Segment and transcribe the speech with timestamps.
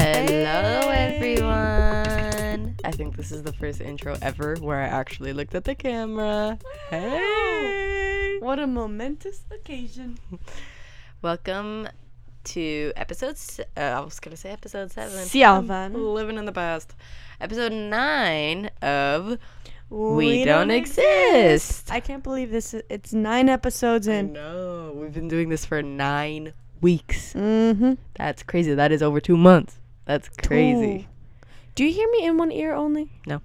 [0.00, 2.74] Hello, everyone.
[2.82, 6.58] I think this is the first intro ever where I actually looked at the camera.
[6.88, 8.38] Hey!
[8.40, 10.16] What a momentous occasion.
[11.22, 11.86] Welcome
[12.44, 13.36] to episode.
[13.36, 15.18] Se- uh, I was gonna say episode seven.
[15.26, 15.94] Sjavan.
[15.94, 16.94] I'm living in the past.
[17.38, 19.36] Episode nine of
[19.90, 21.92] We, Don't, exist.
[21.92, 22.72] I can't believe this.
[22.72, 24.32] is- It's nine episodes I in.
[24.32, 24.92] know.
[24.96, 27.34] We've been doing this for nine weeks.
[27.34, 27.92] Mm-hmm.
[28.16, 28.72] That's crazy.
[28.72, 29.76] That is over two months.
[30.04, 31.06] That's crazy.
[31.74, 33.10] Do you hear me in one ear only?
[33.26, 33.40] No.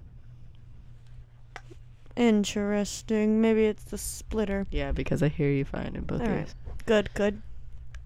[2.16, 3.40] Interesting.
[3.40, 4.66] Maybe it's the splitter.
[4.70, 6.38] Yeah, because I hear you fine in both All right.
[6.40, 6.54] ears.
[6.86, 7.42] Good, good.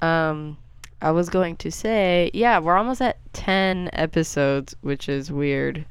[0.03, 0.59] Um,
[1.01, 5.85] I was going to say, yeah, we're almost at 10 episodes, which is weird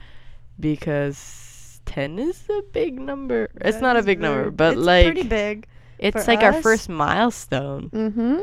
[0.60, 3.50] because 10 is a big number.
[3.62, 5.68] it's not a big number, but it's like pretty big.
[5.98, 8.40] it's like our first milestone, Mm-hmm.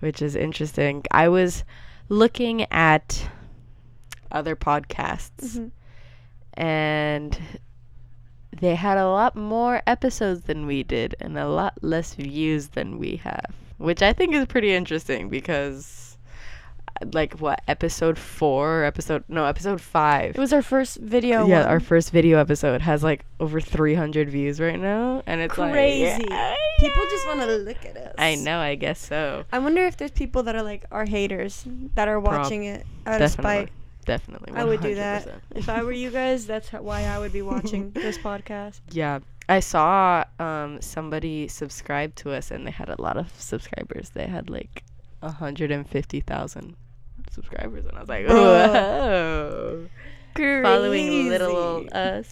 [0.00, 1.02] which is interesting.
[1.10, 1.64] I was
[2.10, 3.28] looking at
[4.32, 5.70] other podcasts Mhm.
[6.54, 7.38] and
[8.60, 12.98] they had a lot more episodes than we did and a lot less views than
[12.98, 16.16] we have, which I think is pretty interesting because,
[17.12, 20.30] like, what episode four, or episode no, episode five.
[20.34, 21.46] It was our first video.
[21.46, 21.68] yeah, one.
[21.68, 26.24] our first video episode has like over 300 views right now, and it's like, crazy.
[26.28, 28.14] yeah, People just want to look at us.
[28.18, 29.44] I know, I guess so.
[29.52, 32.84] I wonder if there's people that are like our haters that are Prob- watching it
[33.06, 33.68] out of spite.
[34.08, 34.52] Definitely.
[34.54, 36.46] I would do that if I were you guys.
[36.52, 38.80] That's why I would be watching this podcast.
[38.90, 39.20] Yeah.
[39.48, 44.10] I saw um somebody subscribe to us and they had a lot of subscribers.
[44.10, 44.82] They had like
[45.20, 46.76] 150,000
[47.30, 49.88] subscribers and I was like, "Whoa."
[50.36, 52.28] Following little us.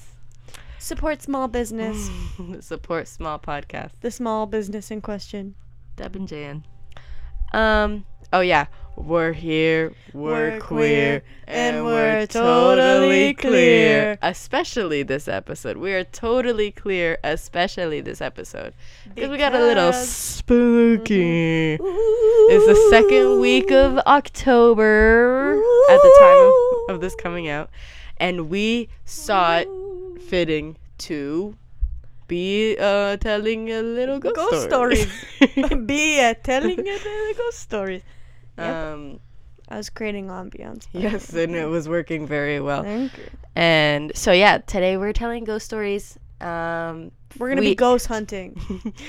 [0.79, 2.11] Support small business.
[2.61, 3.93] Support small podcast.
[4.01, 5.55] the small business in question.
[5.97, 6.65] Deb and Jan.
[7.53, 8.67] Um oh yeah,
[8.97, 14.19] we're here, we're, We're queer, queer, and we're totally clear.
[14.23, 15.77] Especially this episode.
[15.77, 18.75] We are totally clear, especially this episode.
[19.15, 21.75] Because we got a little spooky.
[21.75, 26.53] It's the second week of October at the time
[26.89, 27.71] of, of this coming out.
[28.17, 29.69] And we saw it
[30.23, 31.57] fitting to
[32.29, 35.05] be uh, telling a little ghost, Ghost story.
[35.87, 38.03] Be uh, telling a little ghost stories.
[38.59, 38.75] Yep.
[38.75, 39.21] um,
[39.69, 40.87] I was creating ambiance.
[40.93, 42.83] yes, and it was working very well.
[42.85, 43.25] Thank you.
[43.57, 46.19] And so, yeah, today we're telling ghost stories.
[46.41, 48.61] Um, We're gonna we- be ghost hunting.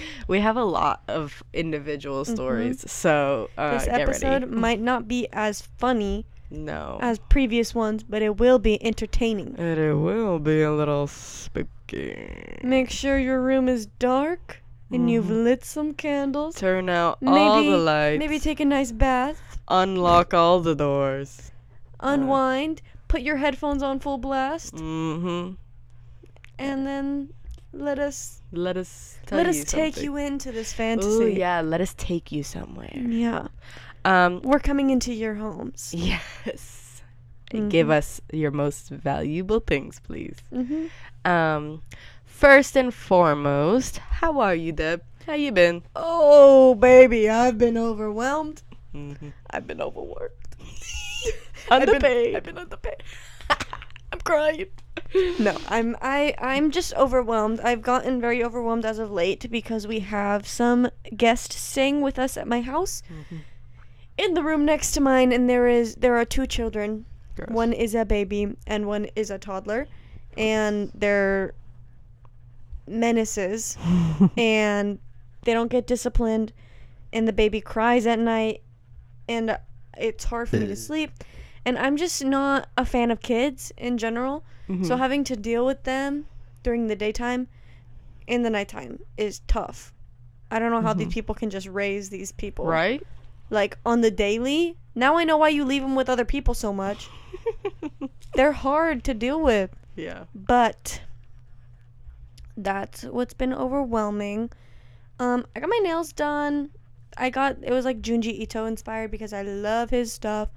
[0.28, 3.78] we have a lot of individual stories, so uh, Mm-hmm.
[3.78, 6.97] this episode might not be as funny No.
[7.02, 9.56] as previous ones, but it will be entertaining.
[9.58, 12.59] And it will be a little spooky.
[12.64, 14.62] Make sure your room is dark
[14.92, 16.56] and you've lit some candles.
[16.56, 18.20] Turn out all the Maybe- lights.
[18.20, 21.52] Maybe take a nice bath, unlock all the doors.
[22.00, 25.53] unwind, put your headphones on full blast, Mm-hmm.
[26.59, 27.30] and then
[27.74, 30.03] let us Let us let you us take something.
[30.03, 31.09] you into this fantasy.
[31.09, 31.62] Ooh, yeah.
[31.62, 32.94] Let us take you somewhere.
[32.96, 33.47] Yeah.
[34.06, 34.42] Um.
[34.42, 35.94] We're coming into your homes.
[35.97, 36.84] Yes.
[37.52, 40.36] And give us your most valuable things, please.
[40.53, 40.86] Mm-hmm.
[41.30, 41.81] Um.
[42.38, 45.02] First and foremost, how are you, Deb?
[45.25, 45.81] How you been?
[45.96, 48.62] Oh, baby, I've been overwhelmed.
[48.94, 49.30] Mm-hmm.
[49.50, 50.56] I've been overworked.
[51.72, 52.36] Underpaid.
[52.36, 53.02] I've been underpaid.
[53.50, 54.68] I'm crying.
[55.40, 57.59] No, I'm I I'm just overwhelmed.
[57.62, 62.38] I've gotten very overwhelmed as of late because we have some guests staying with us
[62.38, 63.02] at my house.
[64.16, 67.08] In the room next to mine and there is there are two children.
[67.36, 67.50] Gross.
[67.50, 69.88] One is a baby and one is a toddler
[70.38, 71.56] and they're
[72.88, 73.78] menaces
[74.38, 75.00] and
[75.44, 76.53] they don't get disciplined
[77.14, 78.62] and the baby cries at night
[79.28, 79.58] and
[79.98, 81.12] it's hard for me to sleep
[81.66, 84.46] and I'm just not a fan of kids in general.
[84.70, 84.86] Mm-hmm.
[84.86, 86.26] So having to deal with them
[86.64, 87.50] during the daytime
[88.26, 89.94] and the nighttime is tough.
[90.50, 93.06] I don't know how these people can just raise these people right?
[93.50, 94.78] like on the daily.
[94.96, 97.09] Now I know why you leave them with other people so much.
[98.34, 100.23] They're hard to deal with, yeah.
[100.34, 101.02] but
[102.58, 104.50] that's what's been overwhelming.
[105.20, 106.72] Um, I got my nails done.
[107.18, 110.50] I got it was like Junji Ito inspired because I love his stuff.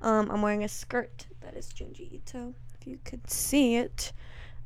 [0.00, 2.54] Um, I'm wearing a skirt that is Junji Ito.
[2.80, 4.12] If you could see it.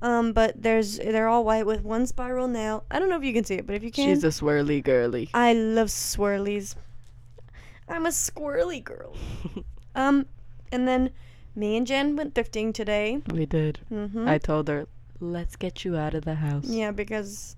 [0.02, 2.84] Um, but there's they're all white with one spiral nail.
[2.90, 4.82] I don't know if you can see it, but if you can, She's a swirly
[4.82, 5.30] girly.
[5.32, 6.74] I love swirlies.
[7.88, 9.14] I'm a squirrely girl.
[9.94, 10.26] um,
[10.72, 11.10] and then
[11.54, 13.22] me and Jen went thrifting today.
[13.32, 13.78] We did.
[13.92, 14.26] Mm-hmm.
[14.28, 14.88] I told her,
[15.22, 16.64] let's get you out of the house.
[16.66, 17.56] yeah, because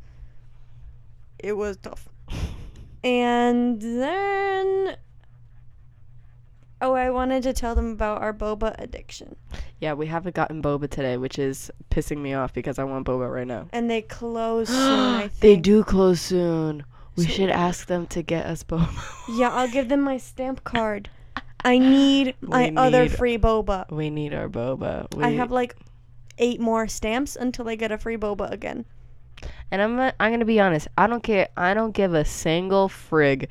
[1.38, 2.08] it was tough.
[3.02, 4.96] And then
[6.80, 9.36] Oh, I wanted to tell them about our boba addiction.
[9.80, 13.32] Yeah, we haven't gotten boba today, which is pissing me off because I want boba
[13.32, 13.68] right now.
[13.72, 14.78] And they close soon,
[15.14, 15.40] I think.
[15.40, 16.84] they do close soon.
[17.16, 18.88] We So- should ask them to get us boba.
[19.38, 21.08] Yeah, I'll give them my stamp card.
[21.64, 23.90] I need my We other free boba.
[23.90, 25.14] we need our boba.
[25.14, 25.76] We, I have like
[26.38, 28.84] eight more stamps until I get a free boba again.
[29.70, 30.88] and I'm I'm gonna be honest.
[30.96, 31.48] I don't care.
[31.56, 33.48] I don't give a single frig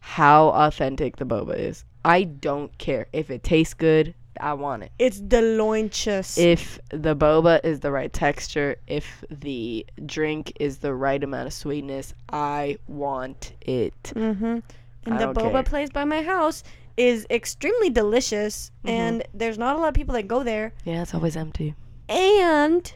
[0.00, 1.84] how authentic the boba is.
[2.04, 4.14] I don't care if it tastes good.
[4.40, 4.92] I want it.
[5.00, 6.38] It's delicious.
[6.38, 11.52] If the boba is the right texture, if the drink is the right amount of
[11.52, 14.00] sweetness, I want it.
[14.14, 14.44] mm-hmm.
[14.44, 15.62] And I the boba care.
[15.64, 16.62] place by my house
[16.96, 18.90] is extremely delicious, Mhm.
[18.90, 20.72] and there's not a lot of people that go there.
[20.84, 21.74] Yeah, it's always empty.
[22.08, 22.92] And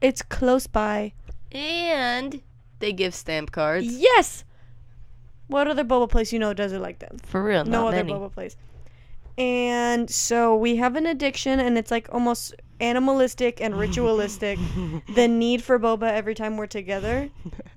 [0.00, 1.12] it's close by.
[1.52, 2.40] And
[2.78, 3.86] they give stamp cards.
[3.86, 4.44] Yes.
[5.48, 7.26] What other boba place you know does it like that?
[7.26, 8.12] For real, no other many.
[8.12, 8.56] boba place.
[9.36, 14.58] And so we have an addiction, and it's like almost animalistic and ritualistic.
[15.14, 17.30] the need for boba every time we're together.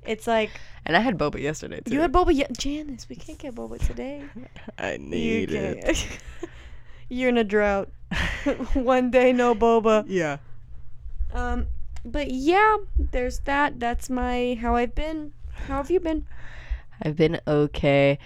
[0.05, 0.51] It's like
[0.85, 1.93] And I had boba yesterday too.
[1.93, 3.07] you had boba, ye- Janice.
[3.09, 4.23] We can't get boba today.
[4.77, 6.07] I You need it.
[7.09, 7.89] You're in a drought.
[8.73, 10.05] One day, no boba.
[10.07, 10.37] Yeah.
[11.33, 11.67] Um,
[12.05, 13.79] but yeah, there's that.
[13.79, 15.33] That's my how I've been.
[15.67, 16.25] How have you been?
[17.01, 18.19] I've been okay.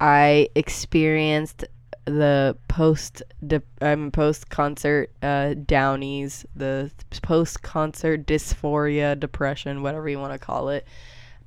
[0.00, 1.64] I experienced
[2.04, 6.90] the post de- um, post concert uh, downies, the
[7.22, 10.86] post concert dysphoria, depression, whatever you want to call it.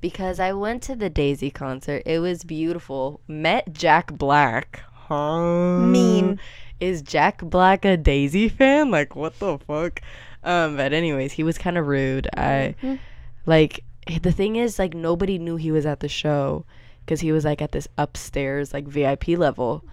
[0.00, 2.02] Because I went to the Daisy concert.
[2.06, 3.20] It was beautiful.
[3.28, 4.82] Met Jack Black.
[4.92, 5.78] Huh?
[5.78, 6.38] Mean.
[6.80, 8.90] Is Jack Black a Daisy fan?
[8.90, 10.00] Like what the fuck?
[10.44, 12.28] Um, but anyways, he was kind of rude.
[12.36, 12.98] I Mhm.
[13.46, 13.82] like
[14.20, 16.64] the thing is like nobody knew he was at the show
[17.04, 19.84] because he was like at this upstairs like vip level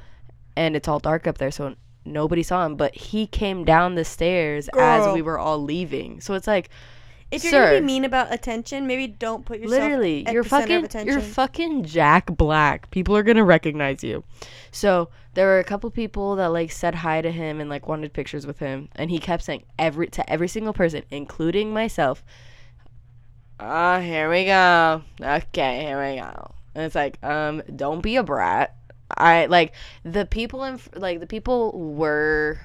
[0.55, 1.73] and it's all dark up there so
[2.05, 6.35] nobody saw him but he came down the stairs as we were all leaving so
[6.35, 6.69] it's like
[7.31, 7.65] If you're Sir.
[7.69, 10.67] gonna be mean about attention, maybe don't put yourself literally at you're the center of
[10.69, 11.07] fucking attention.
[11.11, 14.23] you're fucking jack black people are gonna recognize you
[14.71, 18.13] so there were a couple people that like said hi to him and like wanted
[18.13, 22.23] pictures with him and he kept saying every to every single person including myself
[23.59, 25.01] ah here we go.
[25.21, 26.51] Okay here we go.
[26.75, 28.75] And it's like um don't be a brat.
[29.15, 32.59] I like the people in like the people were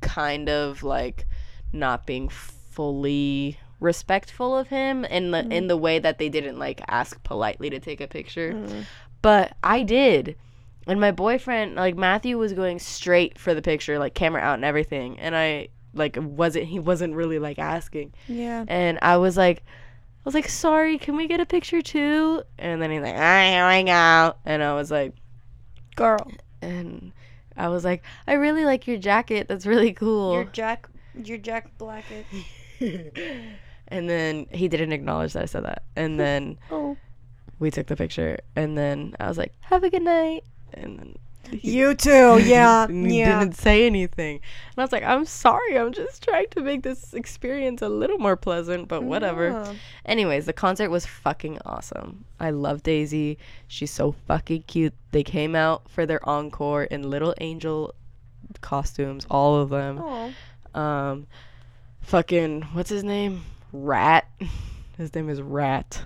[0.00, 1.26] kind of like
[1.72, 6.80] not being fully respectful of him in the in the way that they didn't like
[6.88, 8.52] ask politely to take a picture.
[8.52, 8.84] Mm.
[9.22, 10.36] but I did.
[10.90, 14.64] And my boyfriend, like Matthew, was going straight for the picture, like camera out and
[14.64, 15.18] everything.
[15.20, 18.12] And I like wasn't he wasn't really like asking.
[18.28, 18.64] Yeah.
[18.68, 22.42] And I was like I was like, sorry, can we get a picture too?
[22.58, 24.36] And then he's like, ah, I go.
[24.44, 25.14] And I was like
[25.96, 26.30] Girl.
[26.60, 27.12] and
[27.56, 29.46] I was like, I really like your jacket.
[29.48, 30.34] That's really cool.
[30.34, 30.88] You're Jack
[31.22, 32.26] you're Jack Blackett.
[33.88, 35.82] and then he didn't acknowledge that I said that.
[35.96, 36.96] And then Oh.
[37.58, 41.14] we took the picture and then I was like, Have a good night and then
[41.50, 42.84] he- You too, yeah.
[42.88, 43.40] and yeah.
[43.40, 44.36] didn't say anything.
[44.36, 48.18] And I was like, I'm sorry, I'm just trying to make this experience a little
[48.18, 49.48] more pleasant, but whatever.
[49.48, 49.74] Yeah.
[50.04, 52.24] Anyways, the concert was fucking awesome.
[52.38, 53.38] I love Daisy.
[53.68, 54.94] She's so fucking cute.
[55.10, 57.94] They came out for their encore in little angel
[58.60, 59.98] costumes, all of them.
[60.00, 60.80] Oh.
[60.80, 61.26] Um
[62.00, 63.42] fucking what's his name?
[63.72, 64.26] Rat.
[64.98, 66.04] His name is Rat.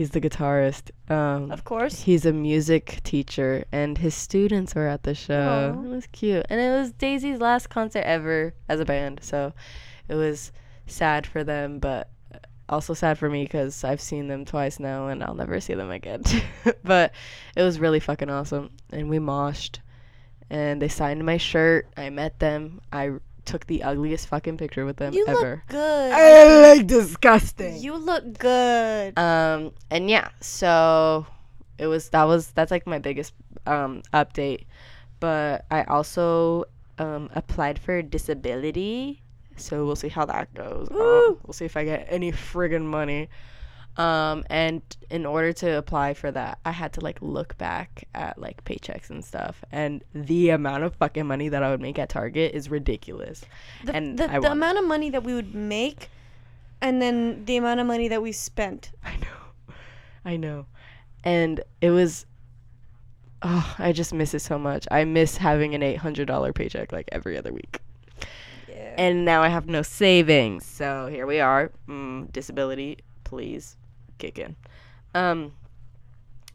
[0.00, 0.92] He's the guitarist.
[1.10, 2.00] Um Of course.
[2.04, 5.74] He's a music teacher, and his students were at the show.
[5.76, 5.84] Aw.
[5.84, 9.52] It was cute, and it was Daisy's last concert ever as a band, so
[10.08, 10.52] it was
[10.86, 12.08] sad for them, but
[12.70, 15.90] also sad for me because I've seen them twice now, and I'll never see them
[15.90, 16.22] again.
[16.82, 17.12] but
[17.54, 19.80] it was really fucking awesome, and we moshed,
[20.48, 21.86] and they signed my shirt.
[21.98, 22.80] I met them.
[22.90, 23.18] I
[23.50, 25.62] took the ugliest fucking picture with them You ever.
[25.66, 26.12] look good.
[26.12, 27.76] I look disgusting.
[27.82, 29.18] You look good.
[29.18, 31.26] Um, and yeah, so
[31.78, 33.34] it was that was that's like my biggest
[33.66, 34.64] um update.
[35.18, 36.64] But I also
[36.98, 39.20] um applied for disability,
[39.56, 40.88] so we'll see how that goes.
[40.90, 41.38] Woo!
[41.44, 43.28] we'll see if I get any friggin' money.
[43.96, 48.38] Um, and in order to apply for that, I had to like look back at
[48.38, 52.08] like paychecks and stuff, and the amount of fucking money that I would make at
[52.08, 53.44] Target is ridiculous.
[53.84, 56.08] The, and the, the amount of money that we would make
[56.80, 58.90] and then the amount of money that we spent.
[59.04, 59.74] I know.
[60.24, 60.66] I know.
[61.24, 62.26] And it was
[63.42, 64.86] oh, I just miss it so much.
[64.90, 67.80] I miss having an $800 paycheck like every other week.
[68.68, 68.94] Yeah.
[68.96, 70.64] And now I have no savings.
[70.64, 71.70] So here we are.
[71.88, 73.76] Mm, disability, please
[74.20, 74.54] kick in.
[75.14, 75.52] Um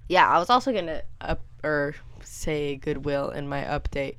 [0.08, 4.18] yeah, I was also gonna up or say goodwill in my update,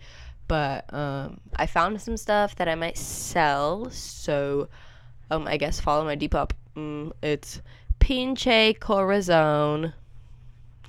[0.48, 3.88] but um, I found some stuff that I might sell.
[3.90, 4.68] So,
[5.30, 6.50] um, I guess follow my Depop.
[6.76, 7.60] Mm, it's
[8.00, 9.92] Pinche Corazon,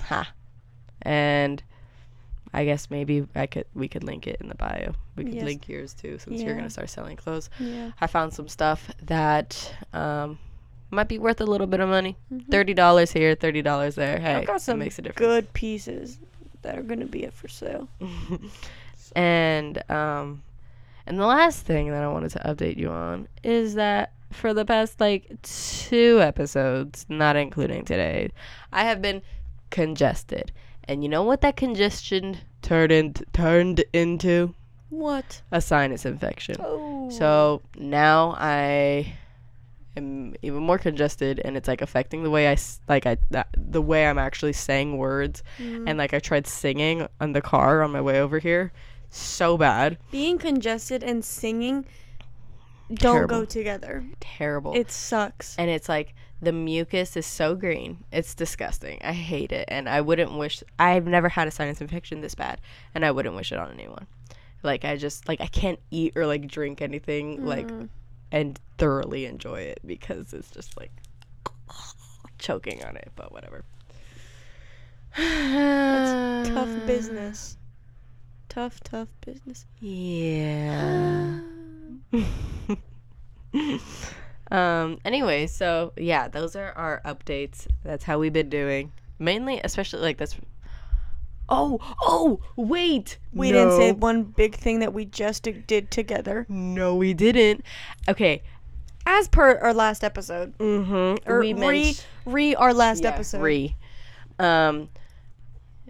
[0.01, 0.31] ha,
[1.03, 1.61] and
[2.53, 4.93] I guess maybe I could we could link it in the bio.
[5.15, 5.43] We could Yes.
[5.43, 7.51] link yours too, since you're gonna start selling clothes.
[7.59, 7.91] Yeah.
[8.01, 10.39] I found some stuff that um,
[10.89, 12.15] might be worth a little bit of money.
[12.33, 12.47] Mhm.
[12.49, 14.19] Thirty dollars here, thirty dollars there.
[14.19, 15.19] Hey, I've got some it makes a difference.
[15.19, 16.19] good pieces
[16.61, 17.87] that are gonna be up for sale.
[19.15, 20.43] and um,
[21.05, 24.65] and the last thing that I wanted to update you on is that for the
[24.65, 28.29] past like two episodes, not including today,
[28.73, 29.21] I have been
[29.69, 30.51] congested.
[30.85, 34.53] And you know what that congestion turned in, turned into?
[34.89, 35.41] What?
[35.51, 36.55] A sinus infection.
[36.59, 37.09] Oh.
[37.09, 39.13] So now I
[39.97, 43.81] am even more congested, and it's like affecting the way I like I that, the
[43.81, 45.83] way I'm actually saying words, Mm.
[45.89, 48.71] and like I tried singing on the car on my way over here,
[49.09, 51.85] so bad, being congested and singing
[52.93, 53.39] don't Terrible.
[53.39, 54.05] go together.
[54.21, 55.55] terrible, It sucks.
[55.57, 58.99] and it's like the mucus is so green, it's disgusting.
[59.03, 62.61] I hate it, and I wouldn't wish I've never had a sinus infection this bad,
[62.95, 64.07] and I wouldn't wish it on anyone.
[64.63, 67.89] Like I just like I can't eat or like drink anything like Mm.
[68.31, 70.91] And thoroughly enjoy it because it's just like
[72.37, 73.63] choking on it, but whatever.
[75.17, 77.57] That's tough business.
[78.49, 79.65] Tough, tough business.
[79.79, 81.39] Yeah.
[84.51, 87.67] um anyway, so yeah, those are our updates.
[87.83, 88.91] That's how we've been doing.
[89.19, 90.35] Mainly especially like that's
[91.49, 93.17] Oh, oh, wait.
[93.33, 96.45] We didn't say one big thing that we just did together.
[96.49, 97.63] No, we didn't.
[98.09, 98.41] Okay.
[99.05, 100.57] As per our last episode.
[100.57, 101.19] Mhm.
[101.25, 103.41] Or we re, re our last Yeah, episode.
[103.41, 103.75] Re.
[104.39, 104.89] Um,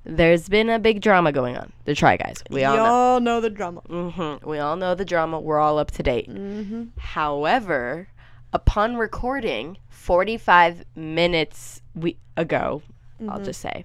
[0.04, 1.74] there's been a big drama going on.
[1.86, 2.44] The Try Guys.
[2.50, 2.86] We all know.
[2.86, 3.82] Y'all know the drama.
[3.82, 5.40] hmm We all know the drama.
[5.40, 6.30] We're all up to date.
[6.30, 6.84] Mm-hmm.
[6.98, 8.08] However,
[8.54, 12.84] upon recording 45 minutes we- ago,
[13.28, 13.46] I'll Mhm.
[13.46, 13.84] just say,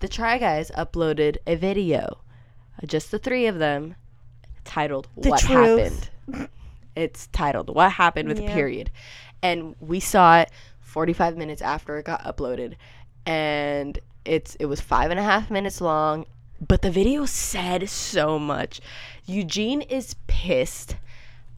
[0.00, 2.18] the Try Guys uploaded a video,
[2.82, 3.94] uh, just the three of them,
[4.64, 6.10] titled The "What truth.
[6.26, 6.48] Happened."
[6.96, 8.90] It's titled "What Happened" with a period,
[9.42, 12.74] and we saw it 45 minutes after it got uploaded,
[13.24, 16.26] and it's it was five and a half minutes long,
[16.66, 18.80] but the video said so much.
[19.24, 20.96] Eugene is pissed.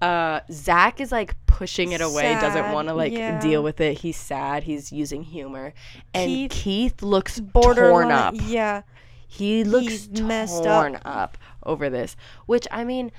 [0.02, 3.38] Uh, Zach is like pushing it away, doesn't want to like yeah.
[3.40, 3.98] deal with it.
[3.98, 4.64] He's sad.
[4.64, 5.72] He's using humor,
[6.12, 8.08] and Keith- Keith, looks Borderline.
[8.08, 8.34] torn up.
[8.38, 8.82] Yeah.
[9.28, 11.02] He looks He's messed torn up.
[11.06, 11.38] up.
[11.64, 12.16] over this,
[12.46, 13.12] which I mean,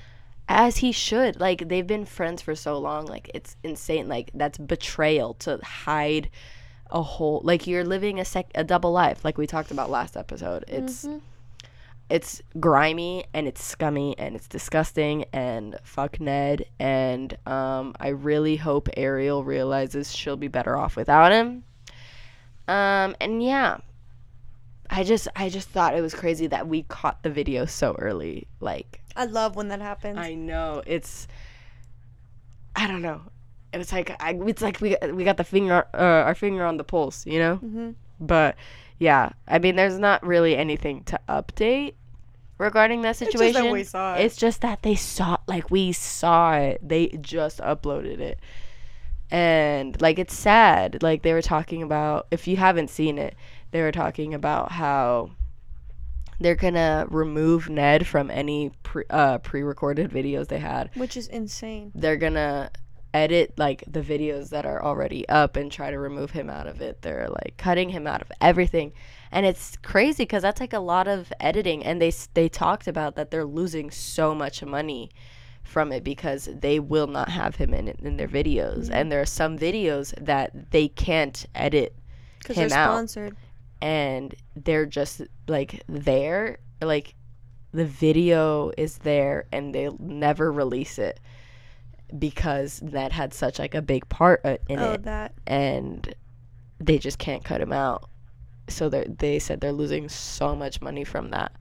[0.48, 1.40] as he should.
[1.40, 3.06] Like they've been friends for so long.
[3.06, 4.06] Like it's insane.
[4.06, 6.28] Like that's betrayal to hide
[6.90, 7.40] a whole.
[7.42, 9.24] Like you're living a sec a double life.
[9.24, 10.64] Like we talked about last episode.
[10.68, 11.20] It's Mhm.
[12.10, 18.56] It's grimy and it's scummy and it's disgusting and fuck Ned and um I really
[18.56, 21.64] hope Ariel realizes she'll be better off without him.
[22.68, 23.78] Um and yeah.
[24.90, 28.46] I just I just thought it was crazy that we caught the video so early.
[28.60, 30.18] Like I love when that happens.
[30.18, 31.26] I know it's
[32.76, 33.22] I don't know.
[33.72, 35.96] It's like I, it's like we we got the finger uh,
[36.26, 37.56] our finger on the pulse, you know?
[37.56, 38.56] hmm But
[38.98, 41.94] yeah, I mean, there's not really anything to update
[42.58, 43.46] regarding that situation.
[43.46, 44.20] It's just that we saw it.
[44.20, 46.80] It's just that they saw, like, we saw it.
[46.86, 48.38] They just uploaded it.
[49.30, 51.02] And, like, it's sad.
[51.02, 53.34] Like, they were talking about, if you haven't seen it,
[53.72, 55.30] they were talking about how
[56.40, 60.90] they're gonna remove Ned from any pre uh, pre-recorded videos they had.
[60.94, 61.92] Which is insane.
[61.94, 62.70] They're gonna
[63.14, 66.80] edit like the videos that are already up and try to remove him out of
[66.82, 67.00] it.
[67.02, 68.92] They're like cutting him out of everything.
[69.32, 73.14] And it's crazy cuz that's like a lot of editing and they they talked about
[73.16, 75.10] that they're losing so much money
[75.62, 78.84] from it because they will not have him in in their videos.
[78.84, 78.92] Mm-hmm.
[78.94, 81.96] And there are some videos that they can't edit
[82.40, 82.92] Because Him they're out.
[82.92, 83.36] sponsored.
[83.80, 87.14] and they're just like there like
[87.72, 91.18] the video is there and they'll never release it
[92.18, 95.32] because that had such like a big part uh, in oh, it that.
[95.46, 96.14] and
[96.78, 98.08] they just can't cut him out
[98.68, 101.52] so they they said they're losing so much money from that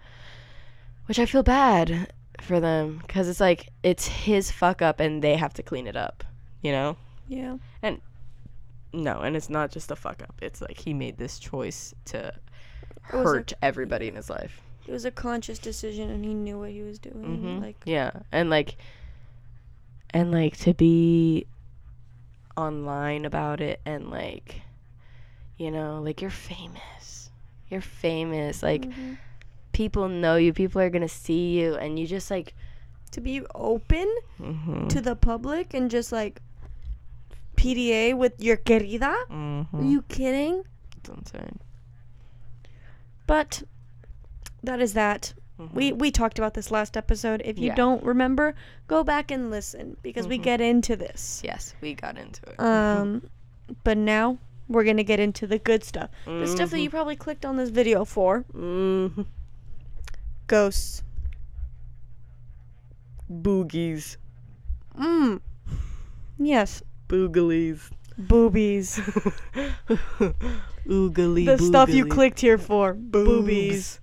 [1.06, 5.36] which i feel bad for them because it's like it's his fuck up and they
[5.36, 6.24] have to clean it up
[6.62, 6.96] you know
[7.28, 7.58] Yeah.
[7.82, 8.02] And
[8.92, 12.32] no and it's not just a fuck up it's like he made this choice to
[13.12, 16.60] was a- hurt everybody in his life It was a conscious decision and he knew
[16.60, 17.38] what he was doing.
[17.38, 18.78] hmm Like, yeah, and like,
[20.14, 21.46] and like to be
[22.56, 24.62] online about it, and like,
[25.58, 27.32] you know, like you're famous,
[27.70, 28.62] you're famous.
[28.62, 29.18] Like Mhm.
[29.72, 32.54] people know you, people are gonna see you, and you just like.
[33.14, 34.10] to be open
[34.42, 34.88] Mm-hmm.
[34.88, 36.42] to the public and just like
[37.56, 39.14] PDA with your querida.
[39.30, 39.78] mm-hmm.
[39.78, 40.64] Are you kidding?
[40.98, 41.60] It's insane.
[43.28, 43.62] But
[44.64, 45.34] that is that.
[45.60, 45.74] Mhm.
[45.74, 47.42] We we talked about this last episode.
[47.46, 47.76] If you Yeah.
[47.76, 48.56] don't remember,
[48.88, 50.44] go back and listen because we Mhm.
[50.44, 51.42] get into this.
[51.44, 52.60] yes, we got into it.
[52.60, 53.30] Um,
[53.84, 56.10] but now we're gonna get into the good stuff.
[56.26, 56.84] The stuff that Mhm.
[56.84, 58.46] you probably clicked on this video for.
[58.54, 59.26] Mhm.
[60.48, 61.04] Ghosts.
[63.32, 64.18] Boogies,
[64.98, 65.40] Mmm.
[66.38, 66.84] Yes.
[67.10, 69.00] boogalies, Boobies.
[70.88, 71.46] oogly.
[71.46, 72.94] the stuff you clicked here for.
[72.94, 74.00] Boobies.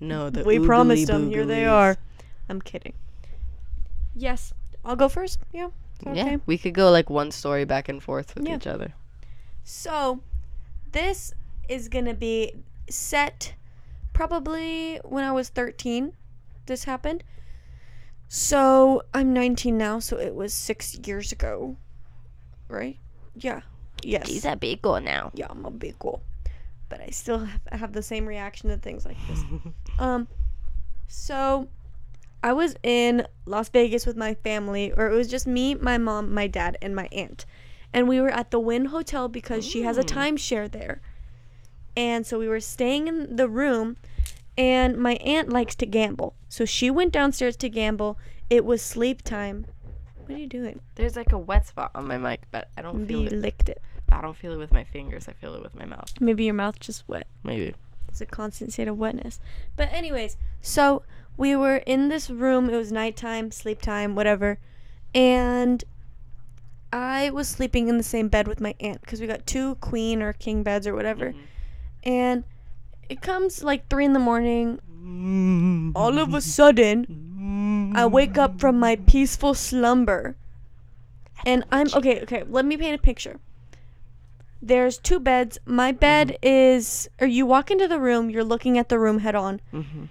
[0.00, 1.28] No, the we oogly promised them.
[1.30, 1.70] Here they booglies.
[1.72, 1.96] are.
[2.48, 2.94] I'm kidding.
[4.14, 4.52] Yes.
[4.84, 5.38] I'll go first.
[5.52, 5.68] Yeah.
[6.04, 8.56] That Yeah, we could go like one story back and forth with Yeah.
[8.56, 8.94] each other.
[9.62, 10.20] So,
[10.92, 11.34] this
[11.68, 12.52] is going to be
[12.88, 13.54] set
[14.14, 16.14] probably when I was 13.
[16.66, 17.22] This happened.
[18.28, 21.76] So, I'm 19 now, so it was six years ago.
[22.68, 22.98] Right?
[23.36, 23.60] Yeah.
[24.02, 24.28] Yes.
[24.28, 25.30] She's a big girl now.
[25.34, 26.22] yeah, I'm a big girl.
[26.90, 29.44] But I still have, the same reaction to things like this.
[29.98, 30.28] Um,
[31.08, 31.68] so
[32.42, 36.32] I was in Las Vegas with my family, or it was just me, my mom,
[36.32, 37.44] my dad, and my aunt.
[37.92, 40.04] And we were at the Wynn Hotel because she has a Ooh.
[40.04, 41.02] timeshare there.
[41.96, 43.96] And so we were staying in the room,
[44.56, 46.34] and my aunt likes to gamble.
[46.48, 48.18] So she went downstairs to gamble.
[48.48, 49.66] It was sleep time.
[50.16, 50.80] What are you doing?
[50.94, 53.32] There's like a wet spot on my mic, but I don't feel it.
[53.32, 53.82] licked it.
[54.10, 55.28] I don't feel it with my fingers.
[55.28, 56.12] I feel it with my mouth.
[56.20, 57.26] Maybe your mouth just wet.
[57.44, 57.74] Maybe.
[58.08, 59.40] It's a constant state of wetness.
[59.76, 61.02] But anyways, so
[61.36, 62.68] we were in this room.
[62.68, 64.58] It was nighttime, sleep time, whatever.
[65.14, 65.84] And
[66.92, 70.22] I was sleeping in the same bed with my aunt because we got two queen
[70.22, 71.32] or king beds or whatever.
[71.32, 71.38] Mhm.
[72.02, 72.44] And
[73.08, 74.80] it comes like three in the morning.
[74.88, 75.92] Mm-hmm.
[75.94, 80.36] All of a sudden, I wake up from my peaceful slumber.
[81.46, 83.38] And I'm okay, okay, let me paint a picture.
[84.62, 85.58] There's two beds.
[85.64, 89.34] My bed is or you walk into the room, you're looking at the room head
[89.34, 89.60] on.
[89.72, 90.08] Mhm.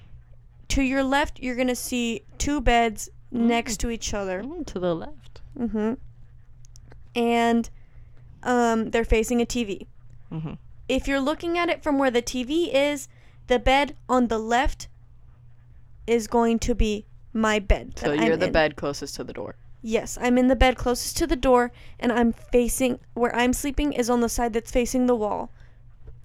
[0.70, 4.42] To your left, you're going to see two beds next to each other.
[4.44, 5.42] Mm, to the left.
[5.58, 5.98] Mhm.
[7.16, 7.70] And
[8.44, 9.86] um they're facing a TV.
[10.32, 10.58] Mhm.
[10.88, 13.08] If you're looking at it from where the TV is,
[13.48, 14.88] the bed on the left
[16.08, 17.94] is going to be my bed.
[18.00, 18.52] So you're I'm the in.
[18.52, 19.56] bed closest to the door.
[19.82, 23.94] Yes, I'm in the bed closest to the door, and I'm facing where I'm sleeping
[23.94, 25.52] is on the side that's facing the wall.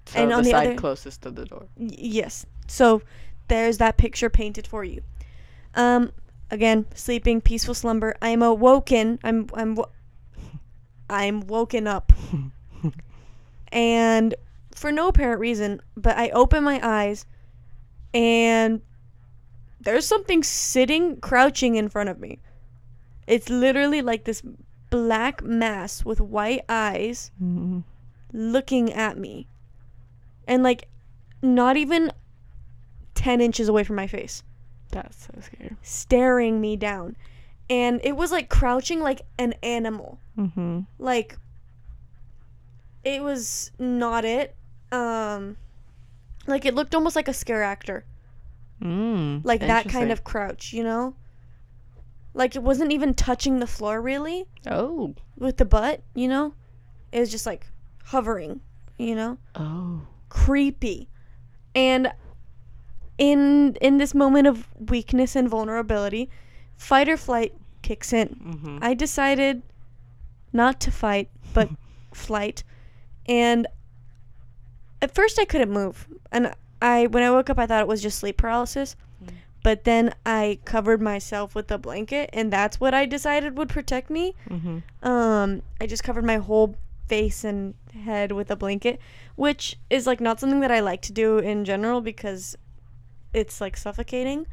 [0.07, 1.65] So And the on the side other- closest to the door.
[1.77, 2.45] Y- yes.
[2.67, 3.01] So
[3.47, 5.01] there's that picture painted for you.
[5.73, 6.11] Um,
[6.51, 8.15] again, sleeping, peaceful slumber.
[8.21, 9.19] I'm awoken.
[9.23, 9.89] I'm I'm wo-
[11.09, 12.11] I'm woken up,
[13.71, 14.35] and
[14.73, 17.25] for no apparent reason, but I open my eyes,
[18.13, 18.81] and
[19.79, 22.39] there's something sitting, crouching in front of me.
[23.27, 24.41] It's literally like this
[24.89, 27.79] black mass with white eyes Mm-hmm.
[28.33, 29.47] looking at me.
[30.47, 30.87] And like
[31.41, 32.11] not even
[33.15, 34.43] 10 inches away from my face,
[34.91, 35.75] That's so scary.
[35.81, 37.15] staring me down.
[37.69, 40.19] And it was like crouching like an animal.
[40.37, 40.81] Mm-hmm.
[40.99, 41.37] Like
[43.03, 44.55] it was not it.
[44.91, 45.57] Um
[46.47, 48.05] like it looked almost like a scare actor.
[48.83, 51.15] Mm, Like that kind of crouch, you know?
[52.35, 55.15] Like it wasn't even touching the floor really Oh.
[55.37, 56.53] with the butt, you know?
[57.11, 57.65] It was just like
[58.05, 58.61] hovering,
[58.97, 59.37] you know?
[59.55, 60.01] Oh.
[60.29, 61.07] creepy
[61.73, 62.11] and
[63.17, 66.29] in in this moment of weakness and vulnerability
[66.75, 68.77] fight or flight kicks in Mm-hmm.
[68.81, 69.61] i decided
[70.51, 71.69] not to fight but
[72.13, 72.63] flight
[73.27, 73.65] and
[75.01, 78.01] at first i couldn't move and i when i woke up i thought it was
[78.01, 78.95] just sleep paralysis.
[79.65, 84.11] But then i covered myself with a blanket and that's what i decided would protect
[84.11, 84.77] me mm-hmm.
[85.07, 86.75] um i just covered my whole
[87.07, 87.73] face and
[88.03, 88.99] head with a blanket
[89.35, 92.55] which is like not something that i like to do in general because
[93.33, 94.45] it's like suffocating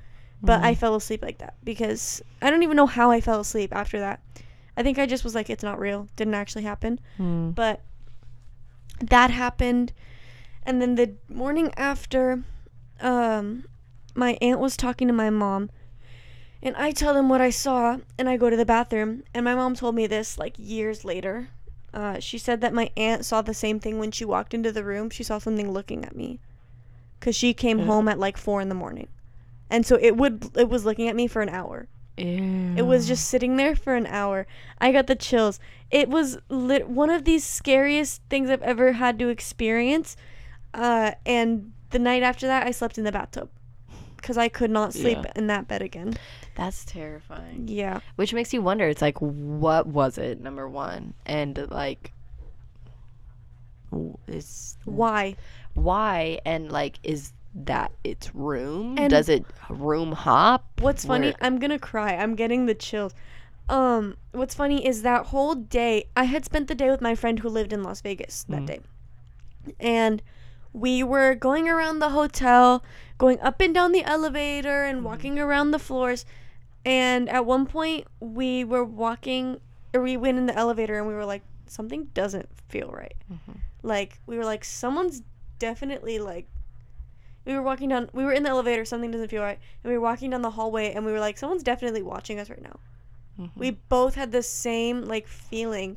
[0.43, 3.73] but i fell asleep like that because i don't even know how i fell asleep
[3.75, 4.21] after that
[4.79, 7.55] i think i just was like it's not real didn't actually happen Mm.
[7.55, 7.83] but
[9.01, 9.93] that happened
[10.65, 12.43] and then the morning after
[13.01, 13.65] um
[14.15, 15.71] my aunt was talking to my mom
[16.63, 19.55] and i tell them what i saw and i go to the bathroom and my
[19.55, 21.49] mom told me this like years later
[21.95, 24.85] uh, she said that my aunt saw the same thing when she walked into the
[24.85, 26.41] room she saw something looking at me
[27.21, 27.85] because she came Yeah.
[27.87, 29.09] home at like four in the morning
[29.69, 32.75] and so it would it was looking at me for an hour Ew.
[32.77, 34.47] it was just sitting there for an hour.
[34.79, 35.59] I got the chills.
[35.91, 40.15] It was lit- one of these scariest things I've ever had to experience.
[40.75, 43.49] Uh, and the night after that, I slept in the bathtub
[44.23, 45.33] because I could not sleep Yeah.
[45.37, 46.15] in that bed again.
[46.55, 47.65] That's terrifying.
[47.67, 48.01] Yeah.
[48.17, 48.89] Which makes you wonder.
[48.89, 50.41] It's like, what was it?
[50.41, 52.13] Number one, and like,
[54.27, 55.37] is Why?
[55.75, 58.97] why and like is that its room?
[58.99, 60.65] And- Does it room hop?
[60.81, 61.29] What's funny?
[61.29, 62.15] Where- I'm gonna cry.
[62.17, 63.13] I'm getting the chills.
[63.69, 67.39] Um, what's funny is that whole day I had spent the day with my friend
[67.41, 68.67] who lived in Las Vegas that Mhm.
[68.67, 68.81] day,
[69.81, 70.23] and
[70.73, 72.83] we were going around the hotel,
[73.19, 76.25] going up and down the elevator, and walking around the floors.
[76.85, 79.61] And at one point, we were walking,
[79.95, 83.15] or we went in the elevator, and we were like, something doesn't feel right.
[83.31, 83.57] Mhm.
[83.83, 85.23] Like we were like, someone's
[85.59, 86.47] definitely like
[87.45, 89.97] we were walking down we were in the elevator something doesn't feel right and we
[89.97, 92.79] were walking down the hallway and we were like someone's definitely watching us right now
[93.41, 93.51] Mhm.
[93.57, 95.97] we both had the same like feeling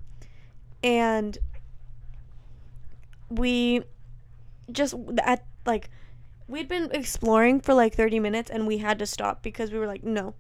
[0.83, 1.37] and
[3.29, 3.83] we
[4.71, 5.89] just at like
[6.47, 9.87] we'd been exploring for like 30 minutes and we had to stop because we were
[9.87, 10.33] like no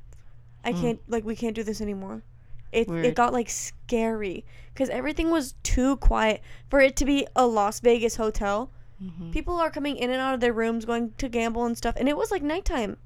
[0.63, 0.81] i Hmm.
[0.81, 2.23] can't like we can't do this anymore
[2.71, 3.05] it, Weird.
[3.05, 7.79] it got like scary because everything was too quiet for it to be a las
[7.79, 8.69] vegas hotel
[9.03, 9.31] Mhm.
[9.31, 12.07] people are coming in and out of their rooms going to gamble and stuff and
[12.07, 12.97] it was like nighttime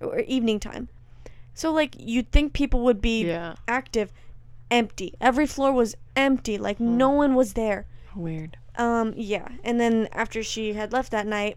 [0.00, 0.88] or evening time
[1.54, 4.12] so like you'd think people would be yeah, active
[4.70, 6.96] empty every floor was empty like Hmm.
[6.96, 8.56] no one was there weird.
[8.80, 11.56] Um yeah and then after she had left that night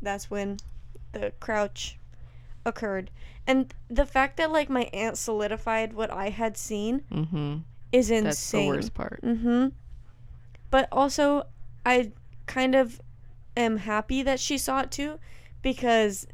[0.00, 0.56] that's when
[1.12, 1.98] the crouch
[2.64, 3.10] occurred
[3.46, 7.58] and the fact that like my aunt solidified what i had seen Mm-hmm.
[7.92, 9.20] is That's the worst part.
[9.22, 9.68] Mm-hmm.
[10.70, 11.46] But also,
[11.84, 12.12] I
[12.46, 13.00] kind of
[13.56, 15.18] am happy that she saw it too,
[15.60, 16.26] because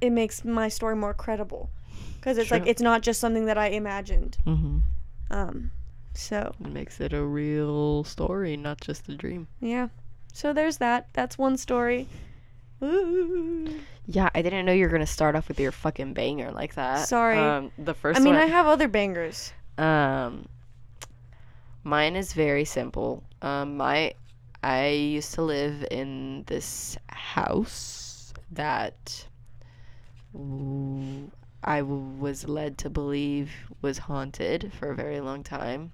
[0.00, 1.70] it makes my story more credible.
[2.16, 4.38] Because it's like it's not just something that I imagined.
[4.44, 4.78] Mm-hmm.
[5.30, 5.70] Um,
[6.14, 9.46] so It makes it a real story, not just a dream.
[9.60, 9.88] yeah,
[10.32, 11.08] so there's that.
[11.12, 12.08] That's one story.
[12.82, 13.80] Ooh.
[14.06, 17.08] Yeah, I didn't know you were gonna start off with your fucking banger like that.
[17.08, 17.38] Sorry.
[17.38, 18.42] Um, the first I mean, one.
[18.42, 19.52] I have other bangers.
[19.78, 20.46] Um,
[21.82, 23.22] mine is very simple.
[23.42, 24.14] Um, my
[24.62, 29.26] I used to live in this house that
[31.62, 33.50] I was led to believe
[33.82, 35.92] was haunted for a very long time.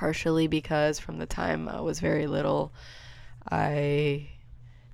[0.00, 2.72] Partially because from the time I was very little,
[3.50, 4.30] I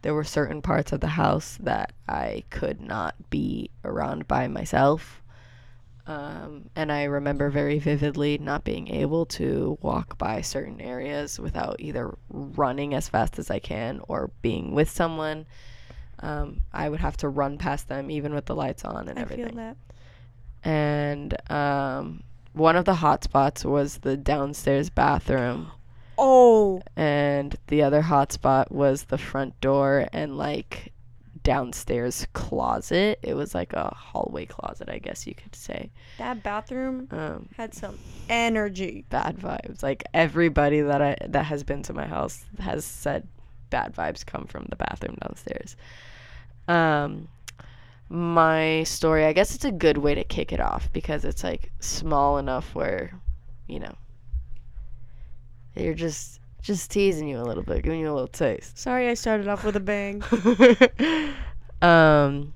[0.03, 5.23] there were certain parts of the house that I could not be around by myself.
[6.09, 11.77] Um, and I remember very vividly not being able to walk by certain areas without
[11.79, 15.47] either running as fast as I can or being with someone.
[16.19, 19.23] Um, I would have to run past them even with the lights on and I
[19.23, 19.77] everything.
[20.65, 22.25] And um,
[22.57, 25.71] one of the hot spots was the downstairs bathroom,
[26.19, 30.93] Oh, and the other hot spot was the front door and like
[31.43, 33.19] downstairs closet.
[33.23, 35.91] It was like a hallway closet, I guess you could say.
[36.19, 39.05] that bathroom Um, had some energy.
[39.11, 39.83] bad vibes.
[39.83, 43.29] Like everybody that I that has been to my house has said
[43.71, 45.77] bad vibes come from the bathroom downstairs.
[46.67, 47.29] Um
[48.09, 51.73] my story, I guess it's a good way to kick it off because it's like
[51.81, 53.13] small enough where,
[53.67, 53.95] you know,
[55.75, 58.77] you're just just teasing you a little bit, giving you a little taste.
[58.79, 60.23] Sorry, I started off with a bang.
[61.83, 62.53] um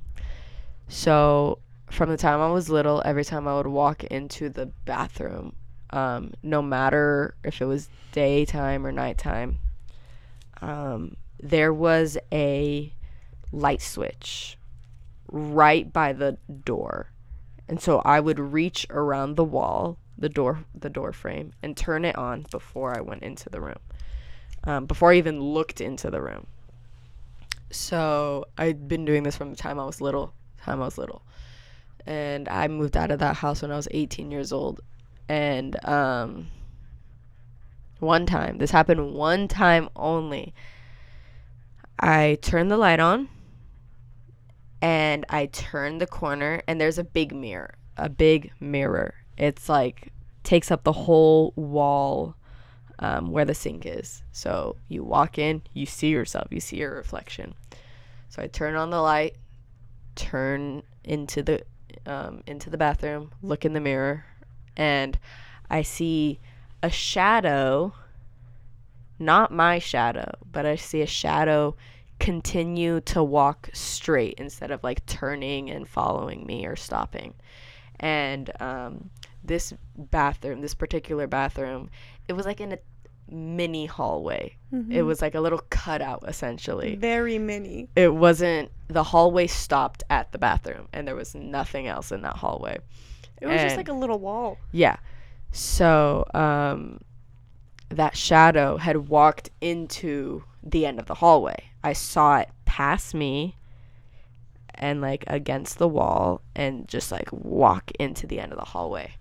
[0.88, 1.58] so
[1.90, 5.54] from the time I was little, every time I would walk into the bathroom,
[5.90, 9.58] um, no matter if it was daytime or nighttime,
[10.62, 12.92] um, there was a
[13.52, 14.56] light switch
[15.30, 17.10] right by the door.
[17.68, 22.04] And so I would reach around the wall, the door the door frame, and turn
[22.04, 23.78] it on before I went into the room.
[24.64, 26.46] Um, before I even looked into the room.
[27.70, 30.34] So I'd been doing this from the time I was little.
[30.58, 31.22] Time I was little,
[32.06, 34.80] and I moved out of that house when I was 18 years old.
[35.28, 36.48] And um,
[38.00, 40.54] one time, this happened one time only.
[41.98, 43.28] I turned the light on,
[44.82, 49.14] and I turn the corner, and there's a big mirror, a big mirror.
[49.36, 50.12] It's like
[50.42, 52.34] takes up the whole wall
[52.98, 54.22] um, where the sink is.
[54.32, 57.54] So you walk in, you see yourself, you see your reflection.
[58.28, 59.36] So I turn on the light,
[60.14, 61.62] turn into the
[62.06, 64.24] um, into the bathroom, look in the mirror,
[64.76, 65.18] and
[65.68, 66.40] I see
[66.82, 67.94] a shadow.
[69.18, 71.76] Not my shadow, but I see a shadow
[72.20, 77.34] continue to walk straight instead of like turning and following me or stopping.
[77.98, 79.10] And um,
[79.42, 81.90] this bathroom, this particular bathroom,
[82.28, 82.78] it was like in a
[83.28, 84.56] mini hallway.
[84.72, 84.92] Mm-hmm.
[84.92, 86.94] It was like a little cutout essentially.
[86.96, 87.88] very mini.
[87.96, 92.36] It wasn't the hallway stopped at the bathroom and there was nothing else in that
[92.36, 92.78] hallway.
[93.40, 94.58] It was just like a little wall.
[94.72, 94.96] Yeah.
[95.52, 97.00] So, um,
[97.88, 101.69] that shadow had walked into the end of the hallway.
[101.82, 103.56] I saw it pass me
[104.74, 109.12] and like against the wall and just like walk into the end of the hallway.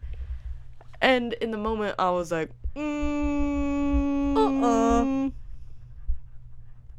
[1.01, 5.29] And in the moment, I was like, mm, Uh-uh.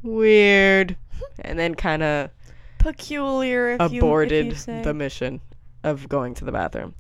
[0.02, 0.96] weird.
[1.40, 2.30] And then kind of
[2.78, 5.40] Peculiar, if you, if you aborted the mission
[5.84, 6.94] of going to the bathroom.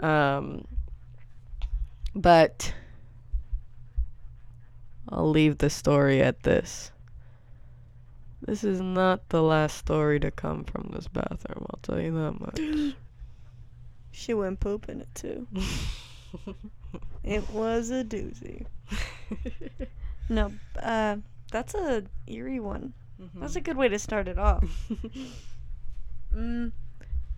[0.00, 0.64] Um,
[2.14, 2.72] but
[5.10, 6.90] I'll leave the story at this.
[8.42, 12.40] This is not the last story to come from this bathroom, I'll tell you that
[12.40, 12.94] much.
[14.12, 15.46] She went poop in it too.
[17.22, 18.66] It was a doozy.
[20.30, 21.16] No, uh,
[21.50, 22.94] that's a eerie one.
[23.34, 24.64] That's a good way to start it off.
[26.34, 26.70] mm,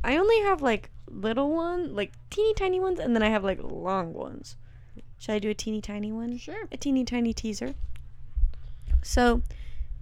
[0.05, 3.61] I only have like little one, like teeny tiny ones, and then I have like
[3.63, 4.57] long ones.
[5.19, 6.37] Should I do a teeny tiny one?
[6.37, 6.69] Sure.
[6.71, 7.75] A teeny tiny teaser.
[9.03, 9.41] So,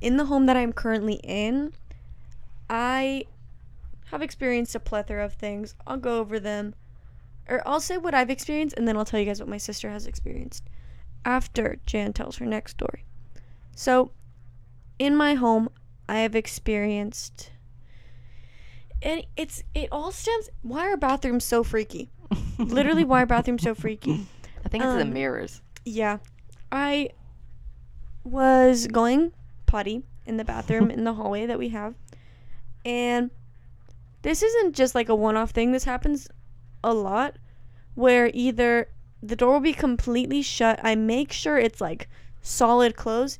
[0.01, 1.73] in the home that I'm currently in,
[2.69, 3.25] I
[4.11, 5.75] have experienced a plethora of things.
[5.87, 6.75] I'll go over them.
[7.49, 9.91] Or I'll say what I've experienced and then I'll tell you guys what my sister
[9.91, 10.65] has experienced
[11.25, 13.05] after Jan tells her next story.
[13.75, 14.13] So,
[14.99, 15.69] in my home,
[16.09, 17.51] I have experienced
[19.03, 22.11] and it's it all stems why are bathrooms so freaky?
[22.59, 24.27] Literally why are bathrooms so freaky?
[24.65, 25.63] I think it's the Um, mirrors.
[25.85, 26.19] Yeah.
[26.71, 27.11] I
[28.25, 29.33] was going
[29.71, 31.95] potty in the bathroom in the hallway that we have.
[32.85, 33.31] And
[34.23, 35.71] this isn't just like a one off thing.
[35.71, 36.29] This happens
[36.83, 37.37] a lot
[37.95, 38.89] where either
[39.23, 40.81] the door will be completely shut.
[40.83, 42.09] I make sure it's like
[42.43, 43.39] solid closed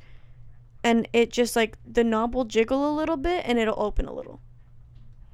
[0.83, 4.13] and it just like the knob will jiggle a little bit and it'll open a
[4.13, 4.39] little.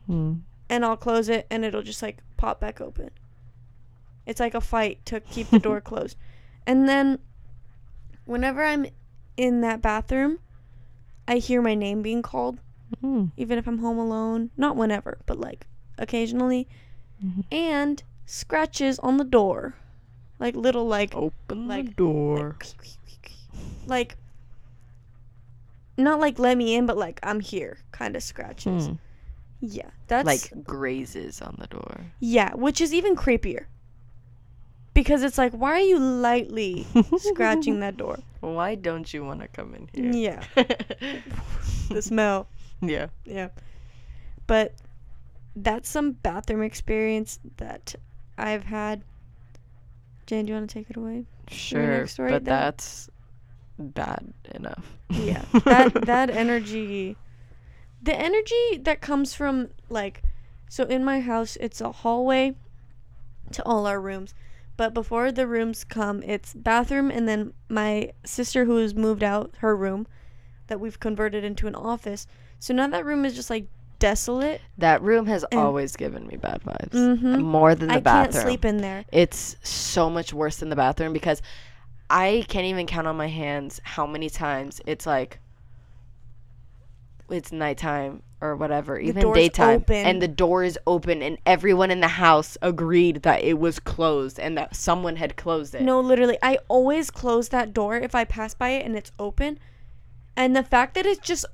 [0.08, 0.34] Hmm.
[0.68, 3.12] And I'll close it and it'll just like pop back open.
[4.26, 6.18] It's like a fight to keep the door closed.
[6.66, 7.20] And then
[8.26, 8.88] whenever I'm
[9.38, 10.40] in that bathroom,
[11.28, 12.60] I hear my name being called,
[13.02, 13.26] Hmm.
[13.38, 14.50] even if I'm home alone.
[14.58, 16.68] Not whenever, but like occasionally.
[17.24, 17.44] Mhm.
[17.52, 19.76] And scratches on the door.
[20.40, 22.56] Like little like Open the like- door.
[22.60, 22.92] like
[23.88, 24.16] like,
[25.98, 28.88] not like let me in, but like I'm here kind of scratches.
[28.88, 28.94] Hmm.
[29.60, 29.90] Yeah.
[30.08, 32.02] That's Like grazes on the door.
[32.20, 33.66] Yeah, which is even creepier.
[34.98, 36.88] Because it's like, why are you lightly
[37.20, 38.18] scratching that door?
[38.40, 40.12] Why don't you want to come in here?
[40.12, 40.44] Yeah,
[41.92, 42.48] the smell.
[42.82, 43.06] yeah.
[43.24, 43.50] Yeah.
[44.48, 44.74] But
[45.56, 47.94] that's some bathroom experience that
[48.40, 49.04] I've had.
[50.26, 51.26] Jan, do you want to take it away?
[51.48, 52.56] Sure, story but then?
[52.56, 53.08] that's
[53.78, 54.98] bad enough.
[55.12, 55.46] Yeah.
[55.66, 57.18] That that energy
[58.02, 60.24] the energy that comes from like
[60.70, 62.56] so in my house it's a hallway
[63.52, 64.34] to all our rooms.
[64.78, 69.54] But before the rooms come, it's bathroom and then my sister who has moved out
[69.60, 70.08] her room
[70.68, 72.28] that we've converted into an office.
[72.60, 73.68] So now that room is just like
[74.00, 74.62] desolate.
[74.78, 76.92] that room has And- always given me bad vibes.
[76.92, 77.42] Mhm.
[77.42, 78.32] More than the I bathroom.
[78.34, 79.04] can't sleep in there.
[79.12, 81.42] It's so much worse than the bathroom because
[82.10, 85.40] I can't even count on my hands how many times it's like
[87.30, 90.06] it's nighttime or whatever, even daytime, open.
[90.06, 94.40] and the door is open, and everyone in the house agreed that it was closed
[94.40, 95.82] and that someone had closed it.
[95.82, 99.58] No, literally, I always close that door if I pass by it and it's open.
[100.36, 101.46] And the fact that it's just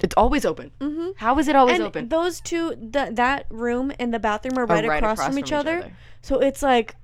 [0.00, 0.70] It's always open.
[0.80, 1.10] mm-hmm.
[1.16, 2.08] How is it always and open?
[2.08, 5.90] those two, the, that room and the bathroom are Are right, across, from, each, other.
[6.22, 6.94] So it's like,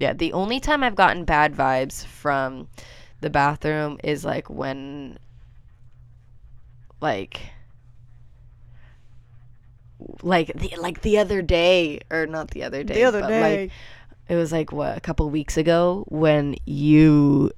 [0.00, 2.68] Yeah, the only time I've gotten bad vibes from
[3.20, 5.18] the bathroom is like when
[7.00, 7.40] like
[10.22, 13.70] like the like the other day or not the other day The but, like
[14.28, 17.50] it was like what a couple weeks ago when you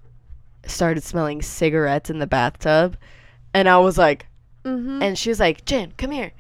[0.67, 2.97] started smelling cigarettes in the bathtub
[3.53, 4.27] and I was like
[4.65, 5.03] mm-hmm.
[5.03, 6.33] and she was like Jen come here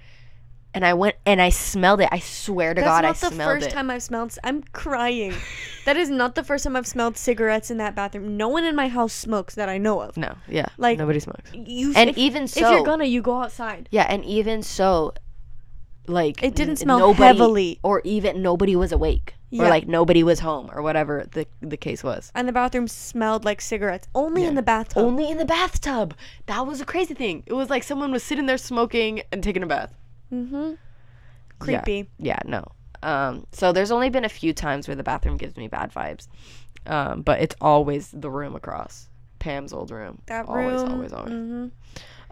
[0.73, 3.71] and I went and I smelled it I swear to that's God not the first
[3.71, 4.37] time I've smelled.
[4.45, 5.35] I'm crying.
[5.85, 8.37] that is not the first time I've smelled cigarettes in that bathroom.
[8.37, 10.17] No one in my house smokes that I know of.
[10.17, 13.89] no yeah Like- nobody smokes You and if, even if you're gonna, you go outside.
[13.91, 15.13] Yeah, and even so,
[16.07, 17.79] like It didn't smell nobody, heavily.
[17.83, 22.03] or even nobody was awake, or like nobody was home, or whatever the the case
[22.05, 22.31] was.
[22.35, 24.09] And the bathroom smelled like cigarettes.
[24.15, 25.05] Only in the bathtub.
[25.05, 26.15] Only in the bathtub.
[26.47, 27.43] That was a crazy thing.
[27.47, 29.95] It was like someone was sitting there smoking and taking a bath.
[30.33, 30.73] Mm-hmm.
[31.59, 32.09] Creepy.
[32.19, 32.65] Yeah, no.
[33.03, 36.29] Um, so there's only been a few times where the bathroom gives me bad vibes.
[36.87, 39.09] Um, but it's always the room across.
[39.39, 40.21] Pam's old room.
[40.27, 40.93] That always, room.
[40.93, 41.33] always, always.
[41.33, 41.71] always.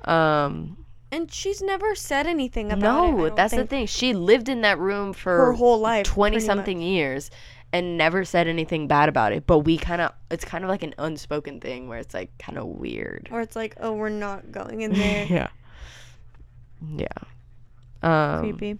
[0.06, 0.08] Mhm.
[0.08, 3.12] Um, And she's never said anything about it.
[3.12, 3.86] No, that's the thing.
[3.86, 7.30] She lived in that room for Her whole life, twenty something years,
[7.72, 9.46] and never said anything bad about it.
[9.46, 12.58] But we kind of, it's kind of like an unspoken thing where it's like kind
[12.58, 13.28] of weird.
[13.30, 15.26] Or it's like, oh, we're not going in there.
[15.30, 15.48] yeah.
[16.94, 17.06] Yeah.
[18.02, 18.78] Um, Creepy.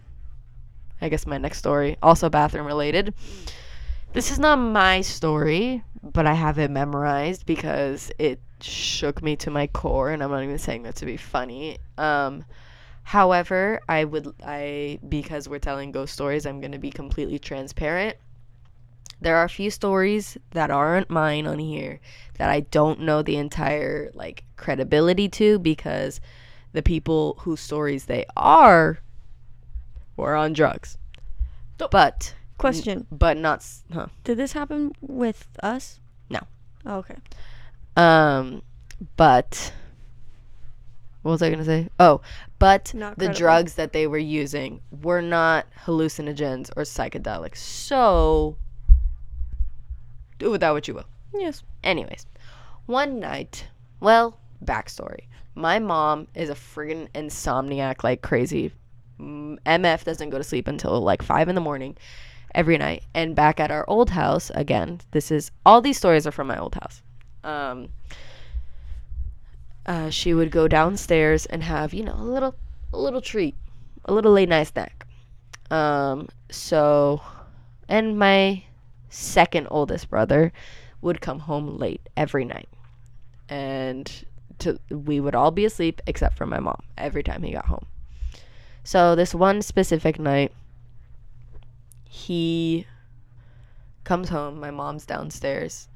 [1.00, 3.14] I guess my next story, also bathroom related.
[4.12, 9.50] This is not my story, but I have it memorized because it shook me to
[9.50, 11.78] my core, and I'm not even saying that to be funny.
[11.96, 12.44] Um,
[13.02, 18.16] however, I would I because we're telling ghost stories, I'm gonna be completely transparent.
[19.20, 22.00] There are a few stories that aren't mine on here
[22.38, 26.20] that I don't know the entire like credibility to because
[26.72, 29.00] the people whose stories they are
[30.18, 30.98] were on drugs.
[31.78, 34.06] But Question: but not s- huh.
[34.24, 36.00] Did this happen with us?
[36.28, 36.40] No.
[36.84, 37.14] Oh, okay.
[37.96, 38.62] Um,
[39.16, 39.72] but
[41.22, 41.88] what was I gonna say?
[42.00, 42.20] Oh,
[42.58, 43.38] but Not the credible.
[43.38, 47.58] drugs that they were using were not hallucinogens or psychedelics.
[47.58, 48.56] So
[50.38, 51.06] do with that what you will.
[51.34, 51.62] Yes.
[51.84, 52.26] Anyways,
[52.86, 53.68] one night,
[54.00, 55.24] well, backstory.
[55.54, 58.72] My mom is a friggin' insomniac like crazy.
[59.18, 61.96] MF doesn't go to sleep until like five in the morning
[62.54, 63.02] every night.
[63.14, 66.58] And back at our old house, again, this is all these stories are from my
[66.58, 67.02] old house.
[67.44, 67.88] Um,
[69.86, 72.54] uh, she would go downstairs and have you know a little
[72.92, 73.54] a little treat,
[74.04, 75.06] a little late night snack.
[75.70, 77.20] Um, so,
[77.88, 78.64] and my
[79.10, 80.52] second oldest brother
[81.00, 82.68] would come home late every night,
[83.48, 84.10] and
[84.58, 87.86] to we would all be asleep except for my mom every time he got home.
[88.88, 90.50] So this one specific night,
[92.08, 92.86] he
[94.04, 94.58] comes home.
[94.58, 95.88] My mom's downstairs,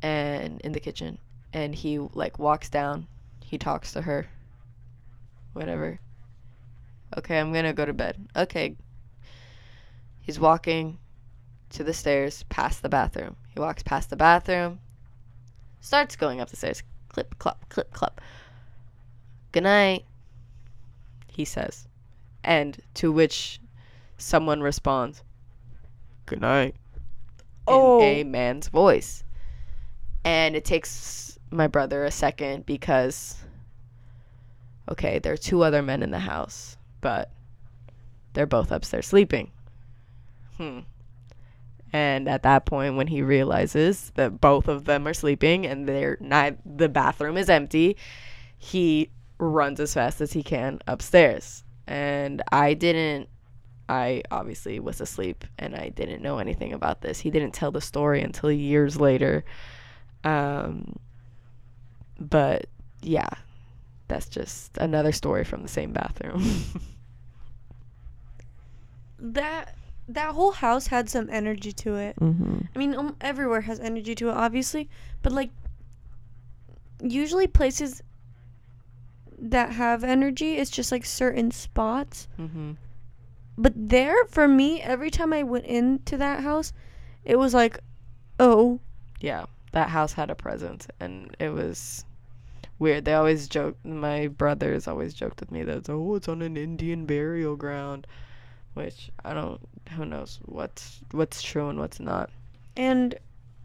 [0.00, 1.18] and in the kitchen,
[1.52, 3.08] and he like walks down.
[3.42, 4.28] He talks to her.
[5.54, 5.98] Whatever.
[7.18, 8.28] Okay, I'm gonna go to bed.
[8.36, 8.76] Okay.
[10.20, 10.98] He's walking
[11.70, 13.34] to the stairs past the bathroom.
[13.52, 14.78] He walks past the bathroom,
[15.80, 16.84] starts going up the stairs.
[17.08, 18.20] Clip, clop, clip, clop.
[19.50, 20.04] Good night,
[21.26, 21.88] he says.
[22.44, 23.60] And to which
[24.18, 25.22] someone responds,
[26.26, 26.74] Good night.
[27.66, 28.00] Oh.
[28.00, 29.24] In a man's voice.
[30.24, 33.36] And it takes my brother a second because,
[34.90, 37.30] okay, there are two other men in the house, but
[38.32, 39.50] they're both upstairs sleeping.
[40.56, 40.80] Hmm.
[41.92, 46.18] And at that point, when he realizes that both of them are sleeping and they're
[46.20, 47.96] not, the bathroom is empty,
[48.58, 51.62] he runs as fast as he can upstairs.
[51.86, 53.28] And I didn't,
[53.88, 57.20] I obviously was asleep and I didn't know anything about this.
[57.20, 59.44] He didn't tell the story until years later.
[60.22, 60.96] Um,
[62.18, 62.66] but
[63.02, 63.28] yeah,
[64.08, 66.42] that's just another story from the same bathroom.
[69.24, 69.74] That
[70.08, 72.16] that whole house had some energy to it.
[72.16, 72.58] mm-hmm.
[72.74, 74.90] I mean, um, everywhere has energy to it, obviously,
[75.22, 75.50] but like
[77.02, 78.02] usually places
[79.38, 82.28] that have energy, it's just like certain spots.
[82.38, 82.72] Mm-hmm.
[83.56, 86.72] But there, for me, every time I went into that house,
[87.24, 87.78] it was like,
[88.40, 88.80] oh,
[89.20, 92.04] yeah, that house had a presence, and it was
[92.78, 93.04] weird.
[93.04, 93.76] They always joke.
[93.84, 98.06] My brothers always joked with me that oh, it's on an Indian burial ground,
[98.74, 99.60] which I don't.
[99.96, 102.30] Who knows what's what's true and what's not.
[102.76, 103.14] And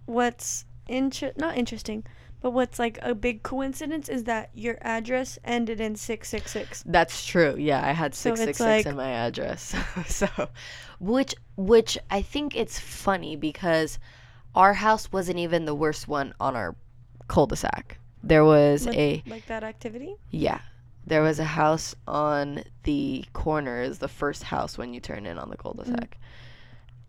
[0.05, 2.05] what's inter- not interesting,
[2.41, 6.83] but what's like a big coincidence is that your address ended in 666.
[6.85, 7.55] That's true.
[7.57, 9.75] Yeah, I had So it's six six like- in my address.
[10.07, 10.27] so,
[10.99, 13.99] which which I think it's funny because
[14.55, 16.75] our house wasn't even the worst one on our
[17.27, 17.97] cul-de-sac.
[18.23, 20.15] There was Like- a Like that activity?
[20.31, 20.59] Yeah.
[21.05, 25.37] There was a house on the corner, is the first house when you turn in
[25.37, 26.17] on the cul-de-sac.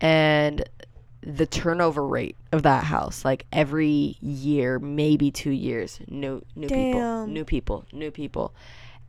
[0.01, 0.05] Mm.
[0.05, 0.69] And
[1.21, 7.27] the turnover rate of that house, like every year, maybe two years, new new people,
[7.27, 8.53] new people, new people.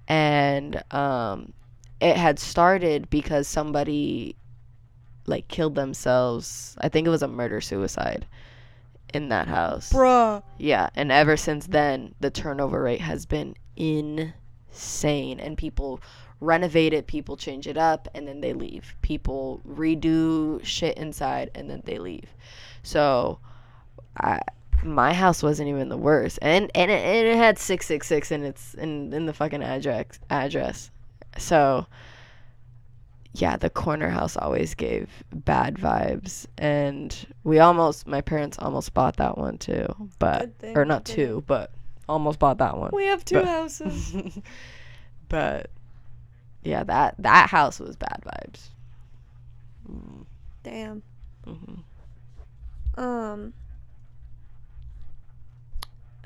[0.08, 1.52] And um
[2.00, 4.36] it had started because somebody
[5.26, 6.76] like killed themselves.
[6.80, 8.26] I think it was a murder suicide
[9.14, 9.92] in that house.
[9.92, 10.42] Bruh.
[10.58, 15.40] Yeah, and ever since then, the turnover rate has been insane.
[15.40, 16.00] And people
[16.42, 18.94] renovate it, people change it up, and then they leave.
[19.00, 22.28] People redo shit inside, and then they leave.
[22.82, 23.38] So,
[24.18, 24.40] I,
[24.82, 28.30] my house wasn't even the worst, and and it, and it had six six six
[28.30, 30.90] in its in in the fucking address address.
[31.38, 31.86] So,
[33.34, 39.16] yeah, the corner house always gave bad vibes, and we almost, my parents almost bought
[39.16, 39.86] that one too,
[40.18, 41.70] but or not two, but
[42.08, 42.90] almost bought that one.
[42.92, 44.38] We have two But- houses.
[45.28, 45.70] but
[46.62, 48.68] yeah, that that house was bad vibes.
[49.90, 50.26] Mm,
[50.62, 51.02] Damn.
[51.46, 51.82] mhm.
[52.96, 53.52] Um.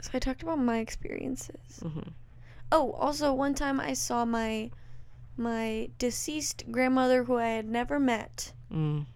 [0.01, 1.81] So I talked about my experiences.
[1.83, 2.13] Mhm.
[2.71, 4.71] Oh, also one time I saw my
[5.37, 8.53] my deceased grandmother who I had never met.
[8.73, 9.07] Mm.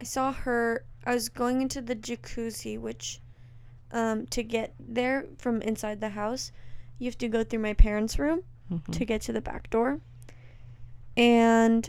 [0.00, 0.84] I saw her.
[1.04, 3.20] I was going into the jacuzzi, which
[3.92, 6.52] um to get there from inside the house,
[6.98, 8.92] you have to go through my parents' room Mhm.
[8.92, 10.00] to get to the back door.
[11.16, 11.88] And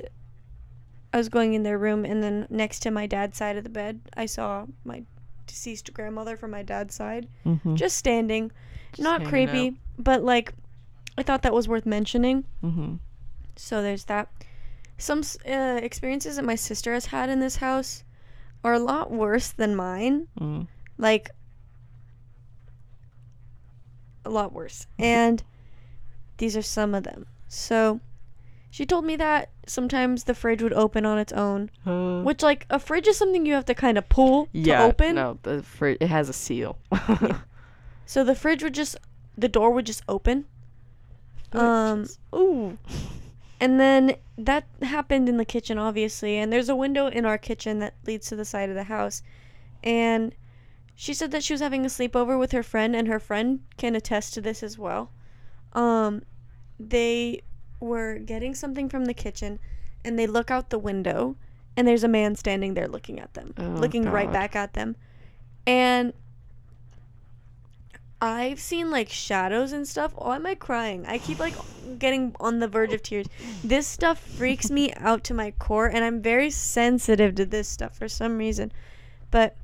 [1.14, 3.70] I was going in their room, and then next to my dad's side of the
[3.70, 5.04] bed, I saw my
[5.46, 7.76] deceased grandmother from my dad's side Mhm.
[7.76, 8.52] just standing.
[8.92, 9.74] Just Not creepy, out.
[9.98, 10.54] but like
[11.18, 12.44] I thought that was worth mentioning.
[12.64, 13.00] Mhm.
[13.56, 14.30] So there's that.
[14.98, 18.04] Some uh, experiences that my sister has had in this house
[18.64, 20.28] are a lot worse than mine.
[20.40, 20.68] Mm.
[20.98, 21.32] Like
[24.26, 24.88] a lot worse.
[25.00, 25.44] And
[26.38, 27.26] these are some of them.
[27.48, 28.00] So
[28.70, 32.66] she told me that sometimes the fridge would open on its own, Uh, which like
[32.70, 35.16] a fridge is something you have to kind of pull yeah, to open.
[35.16, 36.78] no, the fridge it has a seal.
[38.06, 38.96] So the fridge would just
[39.38, 40.46] the door would just open.
[41.54, 42.78] Um ooh.
[43.60, 46.38] And then that happened in the kitchen, obviously.
[46.38, 49.24] And there's a window in our kitchen that leads to the side of the house.
[49.84, 50.34] And
[50.96, 53.96] she said that she was having a sleepover with her friend, and her friend can
[53.96, 55.12] attest to this as well.
[55.74, 56.22] Um,
[56.80, 57.42] they
[57.80, 59.60] were getting something from the kitchen,
[60.04, 61.36] and they look out the window,
[61.76, 64.96] and there's a man standing there looking at them, Oh, looking right back at them.
[65.66, 66.14] And
[68.20, 70.14] I've seen like shadows and stuff.
[70.16, 71.06] Why am I crying?
[71.06, 71.54] I keep like
[72.00, 73.28] getting on the verge of tears.
[73.64, 77.96] This stuff freaks me out to my core, and I'm very sensitive to this stuff
[77.96, 78.72] for some reason.
[79.30, 79.56] But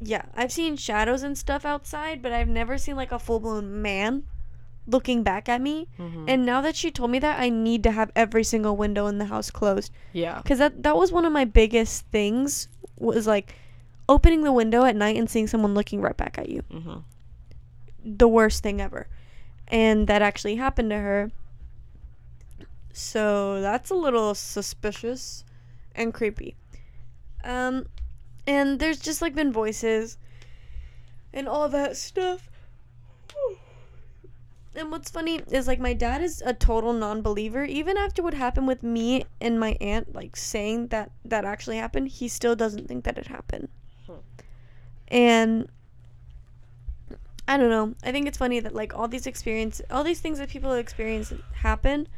[0.00, 3.82] yeah, I've seen shadows and stuff outside, but I've never seen like a full blown
[3.82, 4.24] man
[4.86, 5.88] looking back at me.
[5.98, 6.24] Mhm.
[6.28, 9.18] And now that she told me that, I need to have every single window in
[9.18, 10.40] the house closed yeah.
[10.42, 12.68] because that that was one of my biggest things
[12.98, 13.54] was like
[14.08, 17.02] opening the window at night and seeing someone looking right back at you Mhm.
[18.04, 19.06] the worst thing ever
[19.68, 21.30] and that actually happened to her
[22.92, 25.44] so that's a little suspicious
[25.94, 26.54] and creepy
[27.42, 27.86] um
[28.46, 30.18] and there's just like been voices
[31.32, 32.50] and all that stuff
[34.76, 38.66] and what's funny is like my dad is a total non-believer even after what happened
[38.66, 43.04] with me and my aunt like saying that that actually happened he still doesn't think
[43.04, 43.68] that it happened
[44.06, 44.12] Hmm.
[45.08, 45.68] and
[47.46, 47.94] I don't know.
[48.02, 51.30] I think it's funny that like all these experience, all these things that people experience
[51.52, 52.08] happen,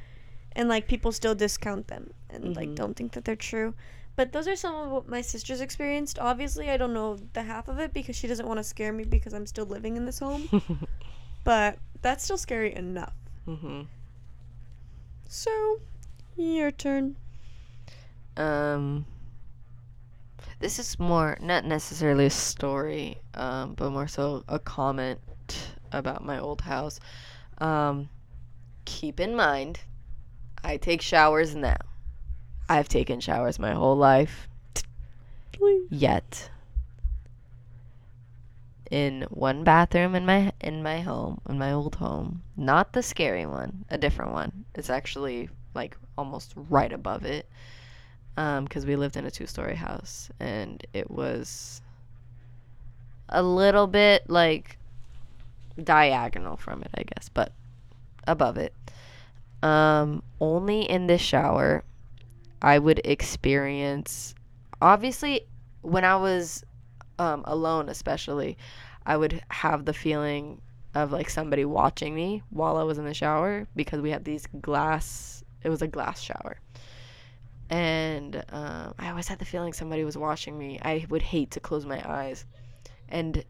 [0.53, 2.77] and like people still discount them and like Mhm.
[2.77, 3.75] don't think that they're true.
[4.15, 6.19] But those are some of what my sister's experienced.
[6.21, 9.03] Obviously, I don't know the half of it because she doesn't want to scare me
[9.05, 10.49] because I'm still living in this home.
[11.45, 13.15] but that's still scary enough.
[13.49, 13.89] mhm.
[15.29, 15.81] So,
[16.37, 17.17] your turn.
[18.37, 19.07] Um
[20.61, 25.19] this is more not necessarily a story, um, but more so a comment
[25.91, 27.01] about my old house.
[27.59, 28.09] Um
[28.85, 29.81] keep in mind
[30.63, 31.83] I take showers now.
[32.69, 34.49] I've taken showers my whole life.
[35.91, 36.51] Yet
[38.91, 43.47] in one bathroom in my in my home, in my old home, not the scary
[43.47, 44.65] one, a different one.
[44.75, 47.49] It's actually like almost right above it
[48.35, 51.81] because we lived in a two-story house and it was
[53.31, 54.79] a little bit like
[55.83, 57.53] diagonal from it i guess but
[58.27, 58.75] above it
[59.63, 61.83] um only in the shower
[62.61, 64.35] i would experience
[64.83, 65.47] obviously
[65.81, 66.63] when i was
[67.19, 68.57] um alone especially
[69.05, 70.61] i would have the feeling
[70.95, 74.47] of like somebody watching me while i was in the shower because we had these
[74.61, 76.57] glass it was a glass shower
[77.69, 80.79] and um, I always had the feeling somebody was watching me.
[80.83, 82.45] I would hate to close my eyes,
[83.09, 83.45] and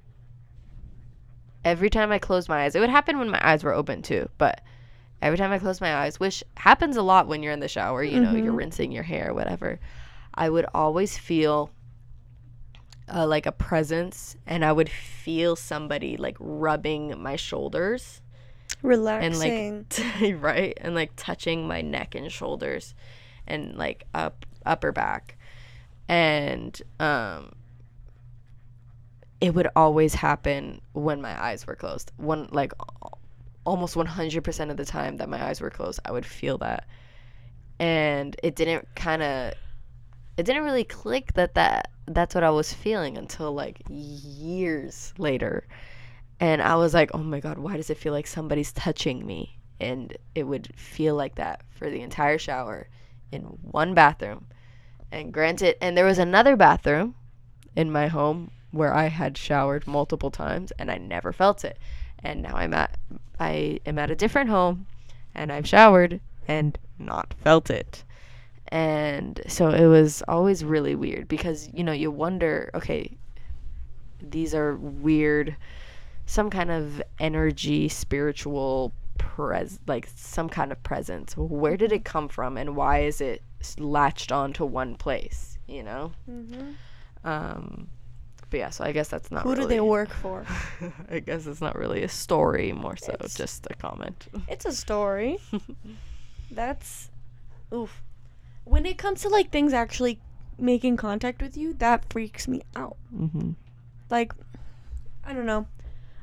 [1.65, 4.29] every time I closed my eyes, it would happen when my eyes were open too.
[4.39, 4.63] But
[5.21, 8.03] every time I closed my eyes, which happens a lot when you're in the shower,
[8.03, 8.59] you know, you're Mhm.
[8.59, 9.81] rinsing your hair, whatever.
[10.35, 11.71] I would always feel
[13.13, 18.21] uh, like a presence, and I would feel somebody like rubbing my shoulders
[18.83, 19.87] Relaxing.
[19.91, 22.95] and like right and like touching my neck and shoulders
[23.47, 25.37] and like up upper back.
[26.09, 27.53] And um
[29.41, 32.11] it would always happen when my eyes were closed.
[32.17, 32.73] When like
[33.65, 36.87] almost 100% of the time that my eyes were closed i would feel that.
[37.79, 39.53] And it didn't kind of
[40.37, 45.67] it didn't really click that that that's what I was feeling until like years later.
[46.39, 49.59] And I was like, "Oh my god, why does it feel like somebody's touching me?"
[49.81, 52.89] And it would feel like that for the entire shower
[53.33, 54.47] in one bathroom.
[55.11, 57.15] And granted, and there was another bathroom
[57.75, 61.79] in my home where I had showered multiple times and I never felt it.
[62.23, 62.99] And now I'm at
[63.39, 64.87] I am at a different home
[65.35, 68.05] and I've showered and not felt it.
[68.69, 73.17] And so it was always really weird because you know, you wonder, okay,
[74.21, 75.57] these are weird
[76.27, 81.37] some kind of energy, spiritual pres like some kind of presence.
[81.37, 83.43] Where did it come from and why is it
[83.79, 86.13] latched onto one place, you know?
[86.29, 86.73] Mm-hmm.
[87.25, 87.89] Um,
[88.51, 89.43] but yeah, so I guess that's not.
[89.45, 90.45] Who do they work for?
[91.11, 94.27] I guess it's not really a story, more so It's- just a comment.
[94.49, 95.39] It's a story.
[96.51, 97.11] That's
[97.75, 98.03] oof.
[98.67, 100.19] When it comes to like things actually
[100.59, 102.97] making contact with you, that freaks me out.
[103.15, 103.53] mm-hmm.
[104.11, 104.33] Like
[105.25, 105.67] I don't know.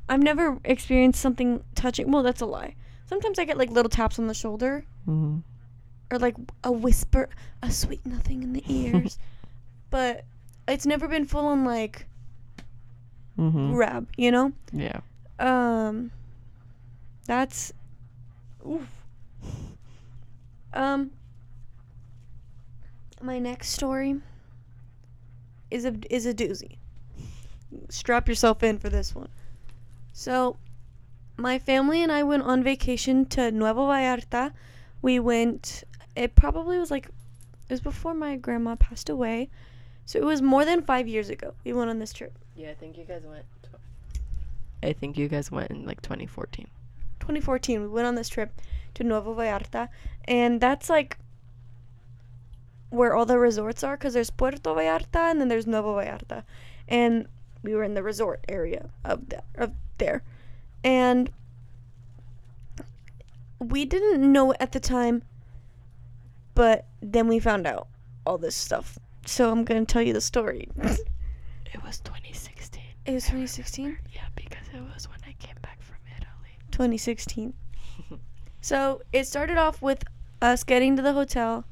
[0.09, 2.11] I've never experienced something touching.
[2.11, 2.75] Well, that's a lie.
[3.07, 5.39] Sometimes I get like little taps on the shoulder Mm-hmm.
[6.11, 7.29] or like a whisper,
[7.61, 9.17] a sweet nothing in the ears.
[9.89, 10.23] but
[10.67, 12.05] it's never been full on like
[13.39, 13.73] Mm-hmm.
[13.73, 14.51] grab, you know?
[14.71, 14.99] Yeah.
[15.39, 16.11] Um,
[17.25, 17.73] that's
[18.67, 18.87] oof.
[20.73, 21.11] Um,
[23.23, 24.21] my next story
[25.71, 26.77] is a is a doozy.
[27.89, 29.29] Strap yourself in for this one.
[30.11, 30.57] So,
[31.37, 34.53] my family and I went on vacation to Nuevo Vallarta.
[35.01, 35.83] We went.
[36.15, 39.49] It probably was like it was before my grandma passed away,
[40.05, 41.55] so it was more than five years ago.
[41.63, 42.37] We went on this trip.
[42.55, 43.45] Yeah, I think you guys went.
[44.83, 46.67] I think you guys went in like 2014.
[47.21, 48.51] 2014 we went on this trip
[48.93, 49.87] to Nuevo Vallarta
[50.25, 51.17] and that's like
[52.93, 56.43] where all the resorts are because there's Puerto Vallarta and then there's Nuevo Vallarta
[56.87, 57.27] and
[57.63, 60.21] we were in the resort area of, the, of there
[60.83, 61.31] and
[63.59, 65.23] we didn't know at the time
[66.53, 67.87] but then we found out
[68.27, 70.69] all this stuff so I'm gonna tell you the story
[71.73, 72.83] It was 2016.
[73.07, 76.59] it was 2016 Yeah, because it was when I came back from Italy.
[76.69, 77.53] 2016.
[78.61, 80.03] so it started off with
[80.43, 81.65] us getting to the hotel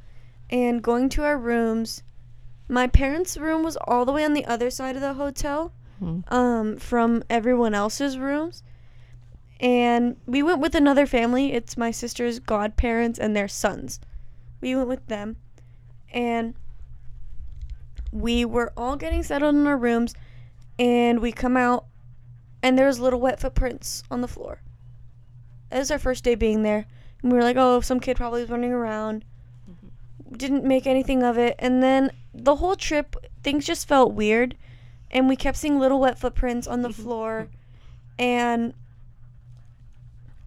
[0.51, 2.03] and going to our rooms.
[2.67, 6.31] My parents' room was all the way on the other side of the hotel Mhm.
[6.31, 8.63] um, from everyone else's rooms.
[9.59, 11.53] And we went with another family.
[11.53, 13.99] It's my sister's godparents and their sons.
[14.59, 15.35] We went with them.
[16.11, 16.55] And
[18.11, 20.13] we were all getting settled in our rooms.
[20.79, 21.85] And we come out,
[22.63, 24.61] and there's little wet footprints on the floor.
[25.71, 26.85] It was our first day being there.
[27.21, 29.23] And we were like, oh, some kid probably was running around.
[30.31, 31.55] Didn't make anything of it.
[31.59, 34.55] And then the whole trip, things just felt weird.
[35.09, 37.49] And we kept seeing little wet footprints on the floor.
[38.17, 38.73] And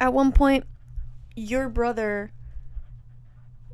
[0.00, 0.64] at one point,
[1.36, 2.32] your brother,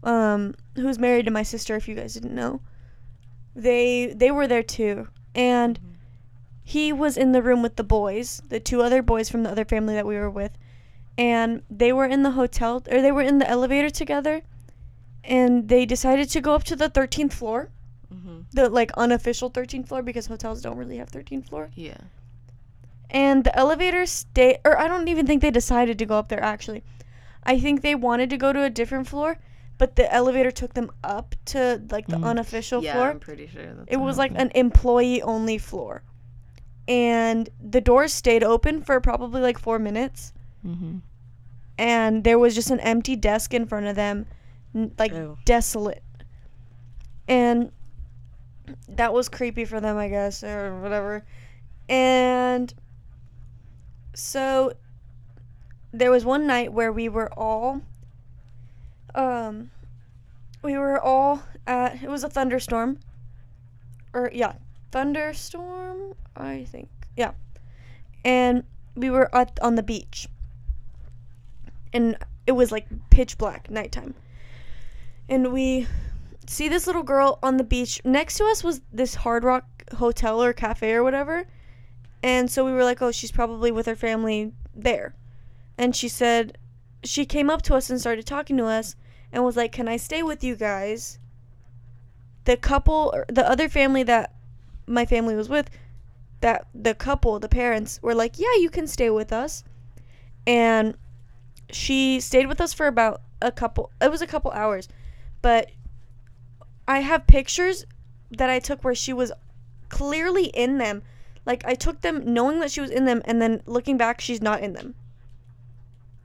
[0.02, 2.60] um, who's married to my sister, if you guys didn't know,
[3.54, 5.08] they they were there too.
[5.34, 5.78] And
[6.62, 9.64] he was in the room with the boys, the two other boys from the other
[9.64, 10.52] family that we were with,
[11.18, 14.42] and they were in the hotel or they were in the elevator together,
[15.24, 17.70] and they decided to go up to the 13th floor,
[18.12, 18.40] Mm-hmm.
[18.52, 21.70] the like unofficial 13th floor because hotels don't really have 13th floor.
[21.76, 21.96] Yeah.
[23.08, 26.42] And the elevator stayed, or I don't even think they decided to go up there
[26.42, 26.82] actually.
[27.44, 29.38] I think they wanted to go to a different floor,
[29.78, 32.24] but the elevator took them up to like the Mhm.
[32.24, 33.10] unofficial yeah, floor.
[33.10, 33.62] I'm pretty sure.
[33.86, 36.02] It was like an employee only floor.
[36.88, 40.32] And the doors stayed open for probably like 4 minutes
[40.66, 40.96] Mm-hmm.
[41.78, 44.26] and there was just an empty desk in front of them
[44.74, 45.38] like Ew.
[45.44, 46.02] desolate.
[47.28, 47.70] And
[48.88, 51.24] that was creepy for them, I guess, or whatever.
[51.88, 52.72] And
[54.14, 54.74] so
[55.92, 57.82] there was one night where we were all
[59.14, 59.70] um
[60.62, 62.98] we were all at it was a thunderstorm.
[64.12, 64.54] Or yeah,
[64.90, 66.88] thunderstorm, I think.
[67.16, 67.32] Yeah.
[68.24, 68.64] And
[68.96, 70.28] we were at on the beach.
[71.92, 72.16] And
[72.46, 74.14] it was like pitch black nighttime.
[75.30, 75.86] And we
[76.48, 78.00] see this little girl on the beach.
[78.04, 79.64] Next to us was this Hard Rock
[79.94, 81.46] hotel or cafe or whatever.
[82.20, 85.14] And so we were like, oh, she's probably with her family there.
[85.78, 86.58] And she said,
[87.04, 88.96] she came up to us and started talking to us
[89.32, 91.20] and was like, can I stay with you guys?
[92.44, 94.34] The couple, or the other family that
[94.86, 95.70] my family was with,
[96.40, 99.62] that the couple, the parents, were like, yeah, you can stay with us.
[100.44, 100.96] And
[101.70, 104.88] she stayed with us for about a couple, it was a couple hours.
[105.42, 105.70] But
[106.88, 107.84] I have pictures
[108.30, 109.32] that I took where she was
[109.88, 111.02] clearly in them.
[111.46, 114.42] Like I took them knowing that she was in them and then looking back she's
[114.42, 114.94] not in them.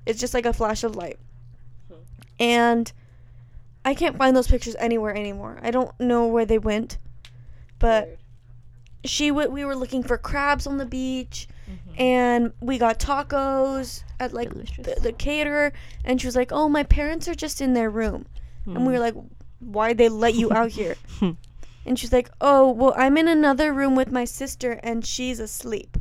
[0.05, 1.17] It's just like a flash of light.
[1.89, 1.95] Hmm.
[2.39, 2.91] And
[3.83, 5.59] I can't find those pictures anywhere anymore.
[5.61, 6.97] I don't know where they went.
[7.79, 8.19] But Weird.
[9.05, 11.99] she w- we were looking for crabs on the beach Mhm.
[11.99, 16.83] and we got tacos at like the, the caterer and she was like oh my
[16.83, 18.27] parents are just in their room
[18.65, 19.15] and we were like
[19.59, 20.95] why'd they let you out here?
[21.87, 25.97] And she's like oh well i'm in another room with my sister and she's asleep.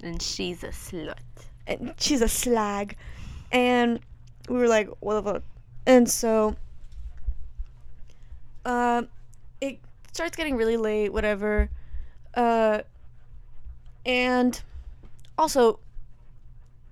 [0.00, 1.18] And she's a slut.
[1.66, 2.96] and she's a slag.
[3.50, 3.98] And
[4.48, 5.42] we were like what the fuck?
[5.86, 6.54] And so
[8.64, 9.08] um
[9.60, 9.80] it
[10.12, 11.68] starts getting really late whatever.
[12.34, 12.82] Uh
[14.06, 14.62] and
[15.36, 15.80] also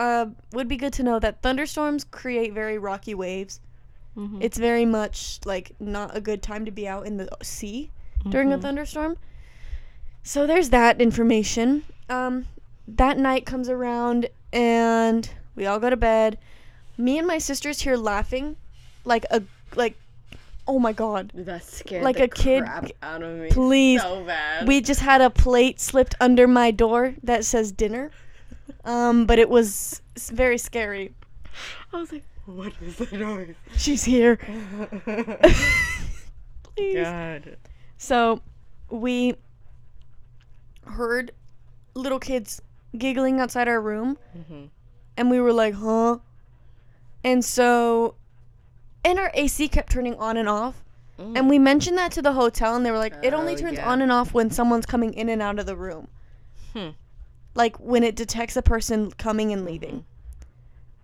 [0.01, 3.61] uh would be good to know that thunderstorms create very rocky waves
[4.17, 4.39] Mhm.
[4.41, 7.91] it's very much like not a good time to be out in the sea
[8.29, 8.63] during a Mhm.
[8.63, 9.17] thunderstorm.
[10.23, 11.85] So there's that information.
[12.09, 12.47] Um,
[12.89, 16.39] that night comes around and we all go to bed.
[16.99, 18.57] Me and my sisters here laughing,
[19.05, 19.43] like a
[19.75, 19.97] like,
[20.67, 21.31] oh my god!
[21.35, 22.65] That scared Like the a kid-
[23.03, 23.49] out of me.
[23.51, 24.67] Please, so bad.
[24.67, 28.11] we just had a plate slipped under my door that says dinner,
[28.85, 30.01] um, but it was
[30.33, 31.13] very scary.
[31.93, 32.25] I was like,
[32.57, 33.55] what is the noise?
[33.77, 34.37] She's here.
[36.77, 36.95] Please.
[36.95, 37.57] God.
[37.99, 38.41] So
[38.91, 39.35] we
[40.85, 41.33] heard
[41.95, 42.61] little kids
[42.97, 44.69] giggling outside our room Mhm.
[45.17, 46.19] and we were like, huh?
[47.25, 48.15] And so
[49.05, 50.83] and our AC kept turning on and off.
[51.19, 53.79] And we mentioned that to the hotel and they were like, it only Oh, turns
[53.79, 53.91] yeah.
[53.91, 56.09] on and off when someone's coming in and out of the room.
[56.75, 56.91] Hmm.
[57.55, 60.05] Like when it detects a person coming and leaving.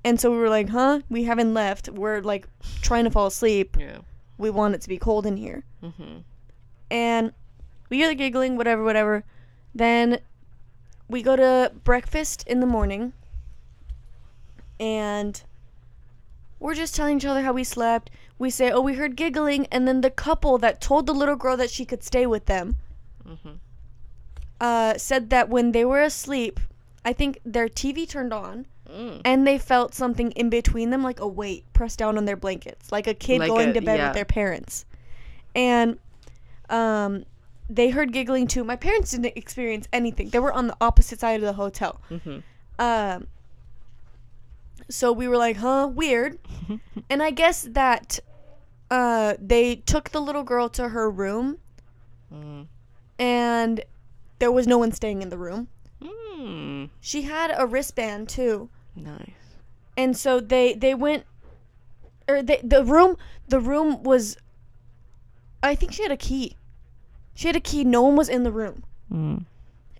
[0.05, 1.01] And so we were like, huh?
[1.09, 1.89] We haven't left.
[1.89, 2.49] We're like
[2.81, 3.77] trying to fall asleep.
[3.79, 3.99] Yeah.
[4.39, 5.65] We want it to be cold in here.
[5.83, 6.23] Mhm.
[6.91, 7.33] and
[7.89, 9.25] we hear the giggling, whatever, whatever.
[9.75, 10.19] Then
[11.09, 13.13] we go to breakfast in the morning,
[14.81, 15.43] and
[16.59, 18.11] we're just telling each other how we slept.
[18.39, 21.57] We say, "Oh, we heard giggling," and then the couple that told the little girl
[21.57, 22.77] that she could stay with them
[23.27, 23.59] Mhm.
[24.61, 26.61] uh, said that when they were asleep,
[27.05, 28.67] I think their TV turned on.
[28.93, 29.23] Mm.
[29.25, 32.93] And they felt something in between them, like a weight pressed down on their blankets,
[32.93, 34.09] like a kid Like going a- to bed yeah.
[34.09, 34.85] with their parents.
[35.55, 35.99] And
[36.69, 37.25] um,
[37.71, 38.65] they heard giggling too.
[38.65, 40.29] My parents didn't experience anything.
[40.31, 42.01] They were on the opposite side of the hotel.
[42.11, 42.43] Mhm.
[42.79, 43.27] Um,
[44.91, 46.39] so we were like, huh, weird.
[47.11, 48.19] And I guess that
[48.91, 51.59] uh, they took the little girl to her room,
[52.33, 52.67] Mm.
[53.19, 53.85] and
[54.39, 55.69] there was no one staying in the room.
[56.03, 56.89] Mm.
[57.01, 58.71] She had a wristband too.
[58.97, 59.57] Nice.
[59.97, 61.25] and so they they went
[62.29, 63.17] or they, the room
[63.49, 64.37] the room was
[65.63, 66.57] i think she had a key
[67.35, 69.45] she had a key no one was in the room Mm.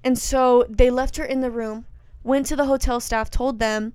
[0.05, 1.85] and so they left her in the room
[2.25, 3.93] went to the hotel staff told them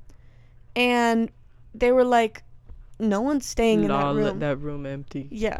[0.75, 1.31] and
[1.73, 2.43] they were like
[2.99, 5.27] no one's staying in that Nah, let room that room empty.
[5.31, 5.59] yeah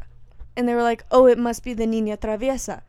[0.55, 2.81] and they were like oh it must be the niña traviesa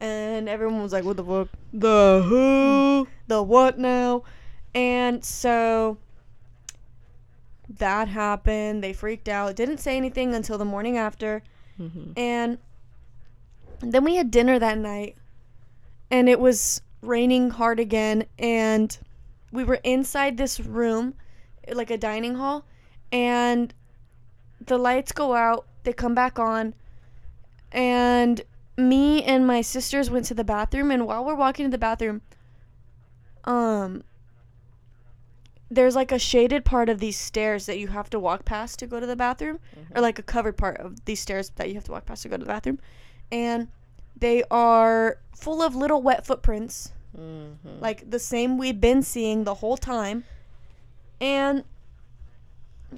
[0.00, 3.06] and everyone was like what the fuck The who?
[3.28, 4.22] the what now?
[4.74, 5.98] And so
[7.78, 8.82] that happened.
[8.82, 9.56] They freaked out.
[9.56, 11.42] Didn't say anything until the morning after.
[11.78, 12.12] Mhm.
[12.16, 12.58] And
[13.80, 15.16] then we had dinner that night.
[16.10, 18.24] And it was raining hard again.
[18.38, 18.96] And
[19.52, 21.14] we were inside this room,
[21.72, 22.64] like a dining hall.
[23.10, 23.72] And
[24.64, 25.66] the lights go out.
[25.84, 26.74] They come back on.
[27.72, 28.42] And
[28.76, 30.90] me and my sisters went to the bathroom.
[30.90, 32.22] And while we're walking to the bathroom,
[33.44, 34.04] um
[35.70, 38.86] there's like a shaded part of these stairs that you have to walk past to
[38.86, 39.60] go to the bathroom
[39.94, 42.28] or like a covered part of these stairs that you have to walk past to
[42.28, 42.78] go to the bathroom
[43.30, 43.68] and
[44.16, 47.80] they are full of little wet footprints Mhm.
[47.80, 50.24] like the same we've been seeing the whole time
[51.20, 51.64] and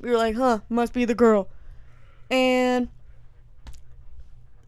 [0.01, 1.49] we were like huh must be the girl.
[2.31, 2.89] And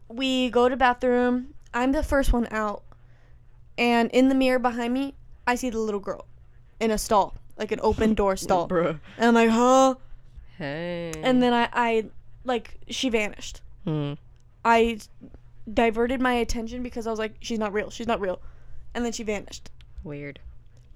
[0.07, 1.53] we go to bathroom.
[1.73, 2.83] I'm the first one out
[3.77, 5.13] and in the mirror behind me
[5.45, 6.25] i see the little girl
[6.79, 8.99] in a stall like an open door stall Bruh.
[9.17, 9.95] and i'm like huh
[10.57, 11.11] Hey.
[11.23, 12.05] and then i i
[12.43, 14.17] like she vanished Mm.
[14.63, 14.99] i
[15.71, 18.41] diverted my attention because i was like she's not real she's not real
[18.93, 19.69] and then she vanished
[20.03, 20.39] Weird.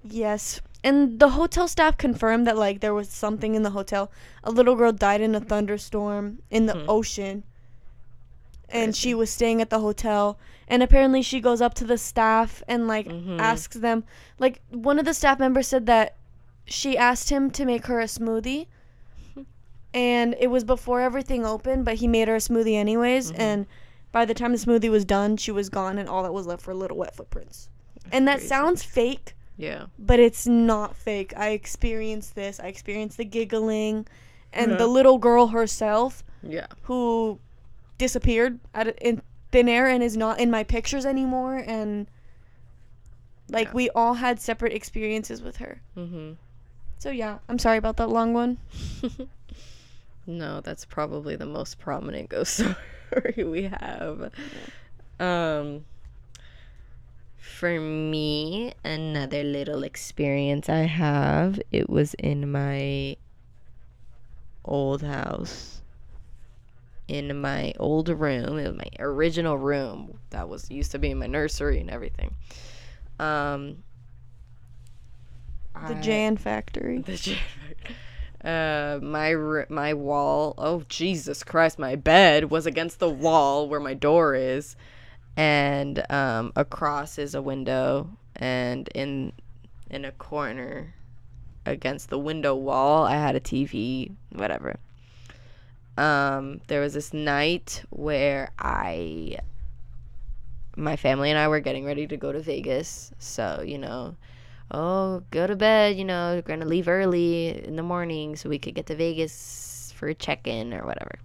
[0.04, 0.60] Yes.
[0.84, 4.10] And the hotel staff confirmed that like there was something in the hotel.
[4.44, 6.88] A little girl died in a thunderstorm in the Hmm.
[6.88, 7.42] ocean.
[8.68, 10.38] And she was staying at the hotel
[10.68, 13.40] and apparently she goes up to the staff and like Mhm.
[13.40, 14.04] asks them
[14.38, 16.14] like one of the staff members said that
[16.66, 18.66] she asked him to make her a smoothie
[19.92, 23.32] and it was before everything opened, but he made her a smoothie anyways.
[23.32, 23.38] Mhm.
[23.40, 23.66] And
[24.12, 26.66] by the time the smoothie was done, she was gone, and all that was left
[26.66, 27.68] were little wet footprints.
[28.12, 28.48] And that crazy.
[28.48, 29.86] sounds fake, Yeah.
[29.98, 31.32] but it's not fake.
[31.36, 32.60] I experienced this.
[32.60, 34.06] I experienced the giggling,
[34.52, 36.66] and the little girl herself Yeah.
[36.82, 37.40] who
[37.98, 41.56] disappeared out of, in thin air and is not in my pictures anymore.
[41.66, 42.06] And
[43.48, 43.74] like Yeah.
[43.74, 45.82] we all had separate experiences with her.
[45.96, 46.36] Mhm.
[47.00, 48.58] So yeah, I'm sorry about that long one.
[50.26, 52.56] no, that's probably the most prominent ghost
[53.08, 54.30] story we have.
[55.18, 55.86] Um
[57.38, 63.16] for me, another little experience I have, it was in my
[64.66, 65.80] old house.
[67.08, 71.26] In my old room, it was my original room that was used to be my
[71.26, 72.34] nursery and everything.
[73.18, 73.84] Um
[75.74, 76.98] The I- Jan Factory.
[77.06, 77.38] the j-
[78.44, 83.80] uh my r- my wall oh jesus christ my bed was against the wall where
[83.80, 84.76] my door is
[85.36, 89.30] and um across is a window and in
[89.90, 90.94] in a corner
[91.66, 94.76] against the window wall i had a tv whatever
[95.98, 99.36] um there was this night where i
[100.76, 104.16] my family and i were getting ready to go to vegas so you know
[104.70, 108.48] oh, go to bed, you know, we're going to leave early in the morning so
[108.48, 111.18] we could get to Vegas for a check in or whatever.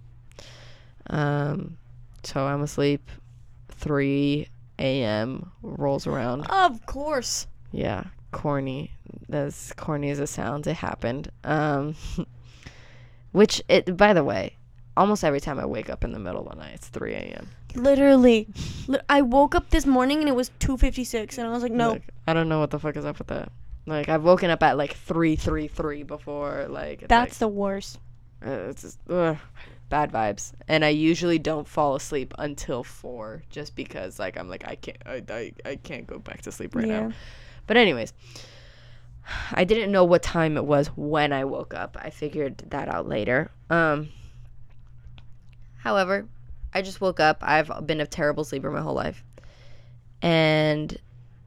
[1.08, 1.78] Um,
[2.22, 3.10] so I'm asleep.
[3.70, 5.52] 3 a.m.
[5.62, 6.42] rolls around.
[6.50, 7.46] Of course.
[7.72, 8.92] Yeah, corny.
[9.30, 11.30] As corny as it sounds, it happened.
[11.44, 11.94] Um,
[13.32, 14.56] which, it by the way,
[14.96, 17.48] almost every time I wake up in the middle of the night, it's 3 a.m.
[17.76, 18.48] Literally.
[18.88, 21.92] Li- I woke up this morning and it was 2:56 and I was like, "No,
[21.92, 23.52] Like, I don't know what the fuck is up with that.
[23.86, 26.66] Like, I've woken up at like 3 3 3 before.
[26.68, 27.98] Like, that's like, the worst."
[28.44, 29.36] Uh, it's just ugh,
[29.88, 34.64] bad vibes, and I usually don't fall asleep until four, just because like I'm like
[34.66, 37.00] I can't I I, I can't go back to sleep right Yeah.
[37.08, 37.12] now.
[37.66, 38.12] But anyways,
[39.52, 41.96] I didn't know what time it was when I woke up.
[42.00, 43.50] I figured that out later.
[43.70, 44.10] Um.
[45.78, 46.26] However,
[46.76, 47.38] I just woke up.
[47.40, 49.24] I've been a terrible sleeper my whole life,
[50.20, 50.94] and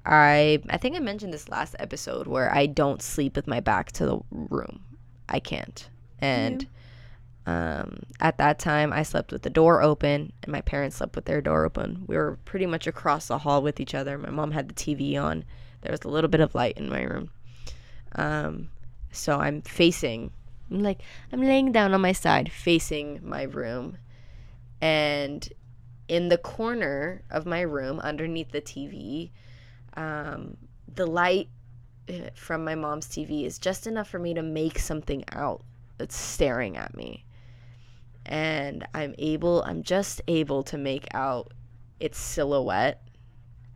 [0.03, 3.91] I I think I mentioned this last episode where I don't sleep with my back
[3.93, 4.81] to the room.
[5.29, 6.65] I can't, and
[7.45, 11.25] um, at that time I slept with the door open, and my parents slept with
[11.25, 12.05] their door open.
[12.07, 14.17] We were pretty much across the hall with each other.
[14.17, 15.45] My mom had the TV on.
[15.81, 17.29] There was a little bit of light in my room.
[18.15, 18.69] Um,
[19.11, 20.31] so I'm facing,
[20.71, 21.01] I'm like
[21.31, 23.99] I'm laying down on my side, facing my room,
[24.81, 25.47] and
[26.07, 29.31] in the corner of my room, underneath the TV,
[29.95, 30.57] um,
[30.93, 31.49] the light
[32.07, 35.63] eh, from my mom's TV is just enough for me to make something out
[35.97, 37.25] that's staring at me.
[38.25, 41.53] And I'm able, I'm just able to make out
[41.99, 43.01] its silhouette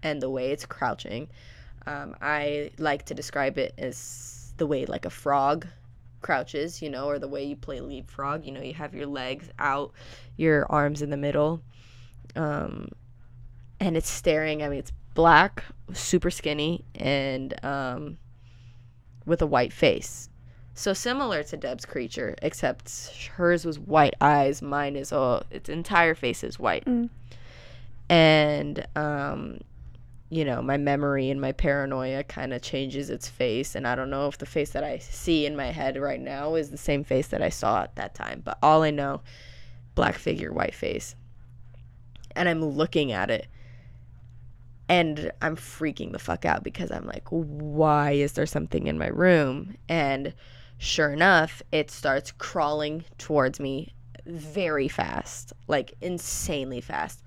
[0.01, 1.29] and the way it's crouching.
[1.85, 5.67] Um, I like to describe it as the way like a frog
[6.21, 8.45] crouches, you know, or the way you play leapfrog.
[8.45, 9.91] You know, you have your legs out,
[10.37, 11.61] your arms in the middle.
[12.35, 12.89] Um,
[13.79, 14.63] and it's staring.
[14.63, 15.63] I mean, it's black,
[15.93, 18.17] super skinny, and um,
[19.25, 20.29] with a white face.
[20.75, 24.61] So similar to Deb's creature, except hers was white eyes.
[24.61, 26.85] Mine is all its entire face is white.
[26.85, 27.09] Mm.
[28.09, 29.59] And um,
[30.33, 34.09] you know, my memory and my paranoia kind of changes its face, and I don't
[34.09, 37.03] know if the face that I see in my head right now is the same
[37.03, 38.41] face that I saw at that time.
[38.43, 39.21] But all I know,
[39.95, 41.15] black figure, white face,
[42.35, 43.47] and I'm looking at it
[44.89, 49.07] and I'm freaking the fuck out because I'm like, why is there something in my
[49.07, 49.75] room?
[49.87, 50.33] And
[50.77, 53.93] sure enough, it starts crawling towards me
[54.25, 57.23] very fast, like insanely fast.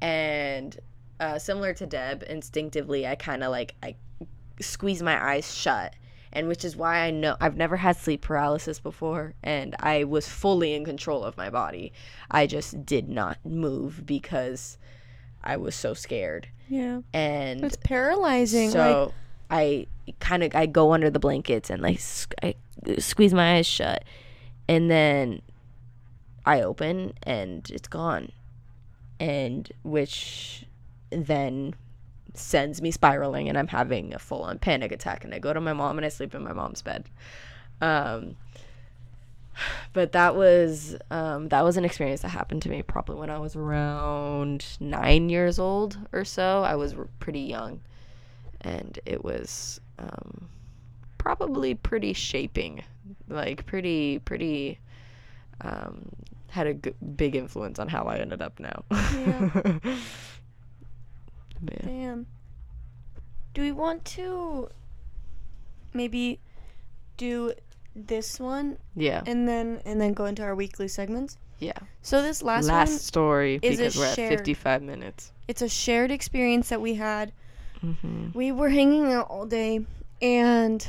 [0.00, 0.78] And
[1.20, 3.96] uh, similar to Deb, instinctively, I kind of like I
[4.60, 5.94] squeeze my eyes shut,
[6.32, 10.28] and which is why I know I've never had sleep paralysis before, and I was
[10.28, 11.92] fully in control of my body.
[12.30, 14.78] I just did not move because
[15.42, 17.00] I was so scared Yeah.
[17.12, 18.66] and It's paralyzing.
[18.68, 19.14] like, so
[19.50, 19.86] I
[20.20, 22.00] kind of I go under the blankets and like
[22.42, 22.54] I
[22.98, 24.04] squeeze my eyes shut,
[24.68, 25.42] and then
[26.46, 28.32] I open and it's gone,
[29.18, 30.64] and which
[31.10, 31.74] then
[32.34, 35.60] sends me spiraling and I'm having a full on panic attack and I go to
[35.60, 37.06] my mom and I sleep in my mom's bed.
[37.80, 38.36] Um,
[39.92, 43.38] but that was um, that was an experience that happened to me probably when I
[43.38, 46.62] was around nine years old or so.
[46.62, 47.80] I was r- pretty young,
[48.60, 50.48] and it was um,
[51.18, 52.84] probably pretty shaping,
[53.28, 54.78] like pretty pretty
[55.60, 56.08] um,
[56.48, 58.84] had a g- big influence on how I ended up now.
[58.90, 59.78] Yeah.
[61.62, 61.78] Yeah.
[61.86, 62.26] Damn.
[63.54, 64.68] Do we want to
[65.92, 66.40] maybe
[67.16, 67.52] do
[67.94, 69.22] this one Yeah.
[69.26, 71.36] and then and then go into our weekly segments?
[71.58, 71.72] Yeah.
[72.02, 75.32] So this last, Last story is a because we're at shared- 55 minutes.
[75.48, 77.32] it's a shared experience that we had.
[77.80, 79.84] hmm We were hanging out all day
[80.22, 80.86] and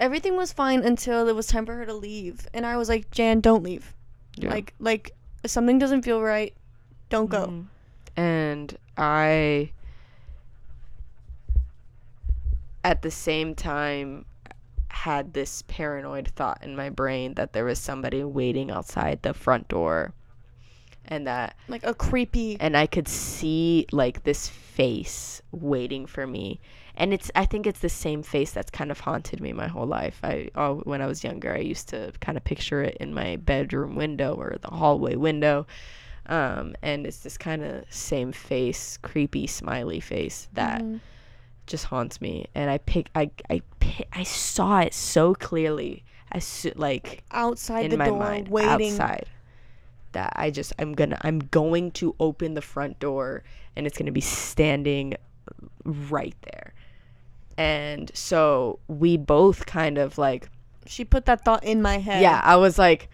[0.00, 2.46] everything was fine until it was time for her to leave.
[2.54, 3.94] And I was like, "Jan, don't leave.
[4.36, 4.50] Yeah.
[4.50, 5.10] Like like
[5.44, 6.54] if something doesn't feel right,
[7.10, 7.66] don't go." Mhm.
[8.16, 9.72] And I,
[12.84, 14.24] at the same time,
[14.88, 19.68] had this paranoid thought in my brain that there was somebody waiting outside the front
[19.68, 20.12] door.
[21.06, 26.60] And that, Like a creepy and I could see like this face waiting for me.
[26.94, 29.86] And it's, I think it's the same face that's kind of haunted me my whole
[29.86, 30.20] life.
[30.22, 33.36] I, oh, when I was younger, I used to kind of picture it in my
[33.36, 35.66] bedroom window or the hallway window
[36.26, 41.00] um, and it's this kind of same face, creepy smiley face that Mhm.
[41.66, 42.46] Just haunts me.
[42.54, 47.90] And I pick, I, I, pi- I saw it so clearly, as so, like outside
[47.90, 48.92] the door mind, waiting.
[48.92, 49.26] outside,
[50.12, 53.42] that I just, I'm gonna, I'm going to open the front door,
[53.76, 55.14] and it's gonna be standing
[55.84, 56.74] right there.
[57.58, 60.48] And so we both kind of like,
[60.86, 62.22] She put that thought in my head.
[62.22, 63.08] yeah, I was like,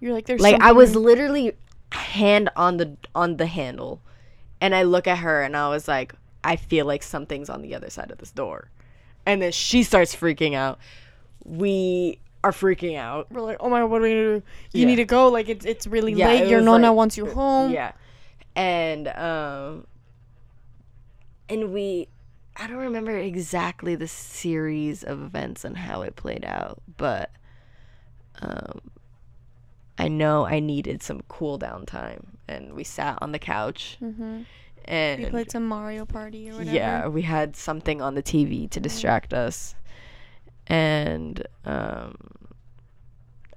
[0.00, 1.52] You're like there's like I was literally
[1.92, 4.00] hand on the on the handle
[4.60, 6.12] and I look at her and I was like
[6.44, 8.70] I feel like something's on the other side of this door.
[9.26, 10.78] And then she starts freaking out.
[11.44, 13.32] We are freaking out.
[13.32, 14.46] we're like, "Oh my god, what are we going to do?
[14.78, 14.86] You Yeah.
[14.86, 16.42] need to go like it's it's really Yeah, late.
[16.42, 17.92] it Your was nonna like- wants you home." Yeah.
[18.54, 19.86] And um
[21.48, 22.08] and we
[22.56, 27.30] I don't remember exactly the series of events and how it played out, but
[28.42, 28.80] um
[29.98, 34.44] I know I needed some cool down time and we sat on the couch Mhm.
[34.86, 36.74] And We played some Mario Party or whatever.
[36.76, 39.74] yeah, we had something on the TV to distract us.
[40.66, 42.16] And um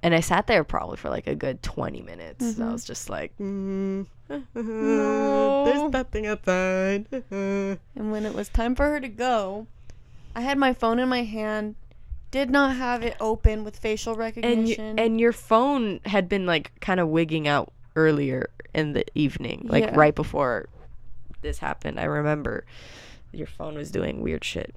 [0.02, 2.44] and I sat there probably for like a good 20 minutes.
[2.58, 2.72] I Mhm.
[2.72, 4.06] was just like, mm,
[4.54, 5.64] No.
[5.64, 7.06] there's nothing outside.
[7.30, 7.78] And
[8.12, 9.66] when it was time for her to go,
[10.36, 11.74] I had my phone in my hand,
[12.30, 14.24] did not have it open with facial and you,
[14.76, 14.98] recognition.
[14.98, 19.82] and your phone had been like kind of wigging out earlier in the evening, like
[19.84, 19.96] Yeah.
[19.96, 20.68] right before
[21.42, 21.98] this happened.
[22.00, 22.64] I remember
[23.32, 24.74] your phone was doing weird shit.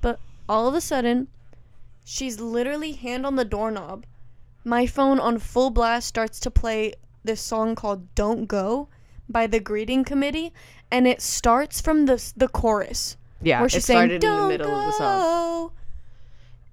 [0.00, 1.28] But all of a sudden,
[2.04, 4.04] she's literally hand on the doorknob.
[4.64, 6.94] My phone on full blast starts to play
[7.24, 8.88] this song called "Don't Go"
[9.28, 10.52] by the Greeting Committee,
[10.90, 14.42] and it starts from the the chorus Yeah, where it she's started saying in "Don't
[14.42, 15.72] the middle of the song.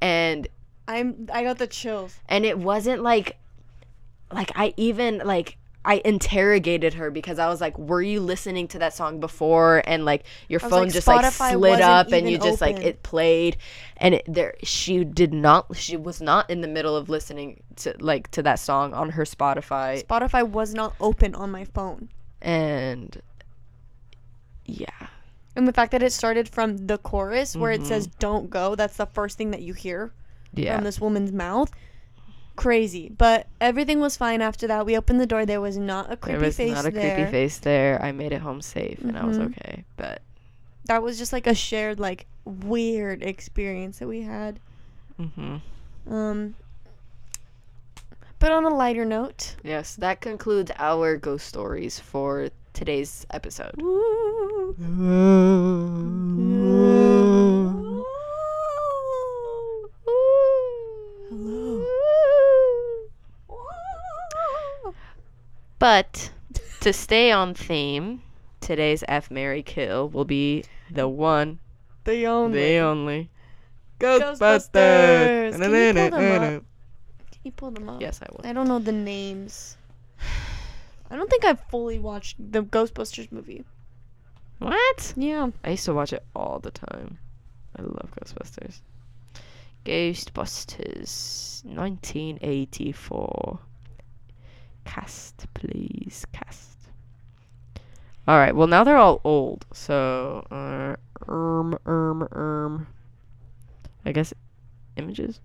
[0.01, 0.47] And
[0.87, 2.17] I'm I got the chills.
[2.27, 3.37] and it wasn't like
[4.31, 5.57] like I even like
[5.89, 10.05] I interrogated her because I was like, "Were you listening to that song before?" And
[10.05, 13.57] like your phone like, just like slid up, and you just like it played,
[13.97, 15.75] and it, there she did not.
[15.75, 19.23] She was not in the middle of listening to like to that song on her
[19.23, 22.09] Spotify, Spotify was not open on my phone.
[22.39, 23.19] and
[24.65, 25.07] yeah,
[25.55, 28.19] And the fact that it started from the chorus where it says Mm-hmm.
[28.19, 30.11] "Don't go," that's the first thing that you hear
[30.53, 31.71] yeah, from this woman's mouth.
[32.59, 34.85] Crazy, but everything was fine after that.
[34.85, 35.45] We opened the door.
[35.45, 37.15] There was not a creepy face there There was not a there.
[37.15, 38.01] creepy face there.
[38.03, 39.45] I made it home safe, and I was Mhm.
[39.55, 39.85] okay.
[39.95, 40.21] But
[40.85, 44.59] That was just like a shared, like weird experience that we had.
[45.15, 45.57] hmm
[46.05, 46.55] Um,
[48.39, 53.75] but on a lighter note, yes, that concludes our ghost stories for today's episode.
[53.79, 54.75] Hello.
[65.79, 66.31] But
[66.81, 68.21] to stay on theme,
[68.59, 71.59] today's F Marry Kill will be the one,
[72.03, 72.59] the only.
[72.59, 73.29] the only
[73.99, 75.57] Ghostbusters.
[75.59, 76.61] Can you pull them Ghostbusters.
[77.31, 78.01] Can you pull them up?
[78.01, 78.45] Yes, I will.
[78.45, 79.77] I don't know the names.
[81.09, 83.63] I don't think I've fully watched the Ghostbusters movie.
[84.59, 85.13] What?
[85.15, 85.49] Yeah.
[85.63, 87.17] I used to watch it all the time.
[87.77, 88.81] I love Ghostbusters.
[89.85, 93.59] Ghostbusters 1984.
[94.85, 96.25] Cast, please.
[96.31, 96.77] Cast.
[98.27, 99.65] Alright, well, now they're all old.
[99.73, 100.95] So, uh,
[101.27, 102.87] erm, erm, erm.
[104.05, 104.33] I guess
[104.97, 105.39] images?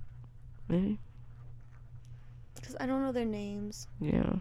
[0.68, 0.98] Maybe?
[2.54, 3.88] Because I don't know their names.
[4.00, 4.34] Yeah.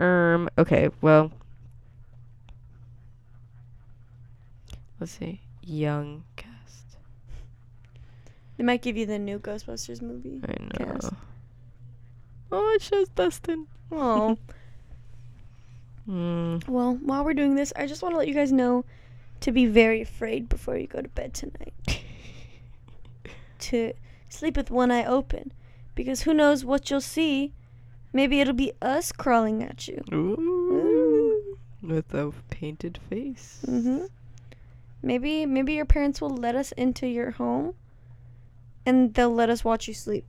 [0.00, 1.30] Um, okay, well.
[5.00, 5.40] Let's see.
[5.62, 6.96] Young cast.
[8.56, 10.40] They might give you the new Ghostbusters movie.
[10.48, 10.92] I know.
[10.92, 11.12] Cast.
[12.54, 13.66] Oh, it shows Dustin.
[13.92, 14.38] Oh.
[16.06, 16.68] Mm.
[16.68, 18.84] well, while we're doing this, I just want to let you guys know
[19.40, 21.72] to be very afraid before you go to bed tonight.
[23.60, 23.94] to
[24.28, 25.50] sleep with one eye open.
[25.94, 27.54] Because who knows what you'll see?
[28.12, 30.02] Maybe it'll be us crawling at you.
[30.12, 31.56] Ooh.
[31.80, 33.64] With a painted face.
[33.66, 34.08] Mhm.
[35.02, 37.74] Maybe maybe your parents will let us into your home
[38.84, 40.24] and they'll let us watch you sleep.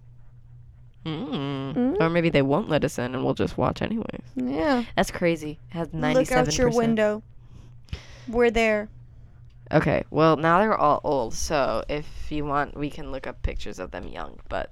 [1.06, 1.74] Mm.
[1.76, 2.02] Mm.
[2.02, 4.24] Or maybe they won't let us in and we'll just watch anyways.
[4.36, 4.84] Yeah.
[4.96, 5.60] That's crazy.
[5.70, 6.14] It has 97%.
[6.16, 7.24] Look out your window.
[8.28, 8.90] We're there.
[9.72, 13.80] Okay, well, now they're all old, so if you want, we can look up pictures
[13.80, 14.72] of them young, but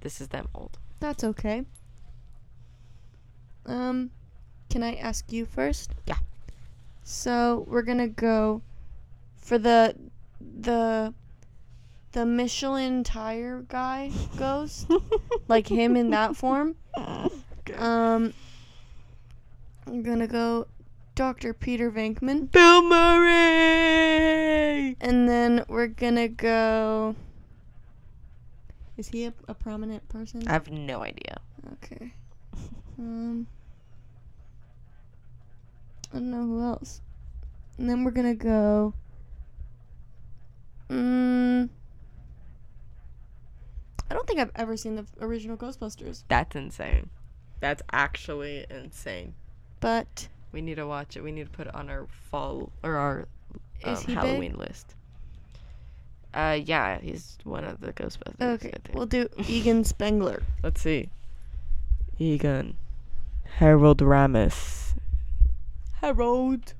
[0.00, 0.78] this is them old.
[1.00, 1.64] That's okay.
[3.66, 4.10] Um,
[4.70, 5.92] can I ask you first?
[6.06, 6.18] Yeah.
[7.02, 8.62] So we're gonna go
[9.36, 9.94] for the
[10.40, 11.12] the
[12.18, 14.90] the Michelin tire guy ghost,
[15.46, 16.74] like him in that form.
[17.76, 18.32] Um,
[19.86, 20.68] I'm gonna go
[21.14, 21.52] Dr.
[21.52, 23.36] Peter Venkman, Bill Murray!
[25.02, 27.14] and then we're gonna go.
[28.96, 30.48] Is he a, a prominent person?
[30.48, 31.42] I have no idea.
[31.74, 32.14] Okay.
[32.98, 33.46] Um.
[36.10, 37.02] I don't know who else.
[37.76, 38.94] And then we're gonna go.
[40.88, 41.68] Mm,
[44.10, 47.10] I don't think I've ever seen the original Ghostbusters, That's insane.
[47.60, 49.34] That's actually insane.
[49.80, 51.22] but We need to watch it.
[51.22, 53.28] We need to put it on our fall or our
[53.84, 54.14] um, he big?
[54.14, 54.94] Halloween list.
[56.32, 58.40] Uh, yeah, he's one of the Ghostbusters.
[58.40, 60.42] Okay, we'll do Egon Spengler.
[60.62, 61.08] Let's see.
[62.18, 62.76] Egon.
[63.56, 64.94] Harold Ramis.
[66.00, 66.74] Harold.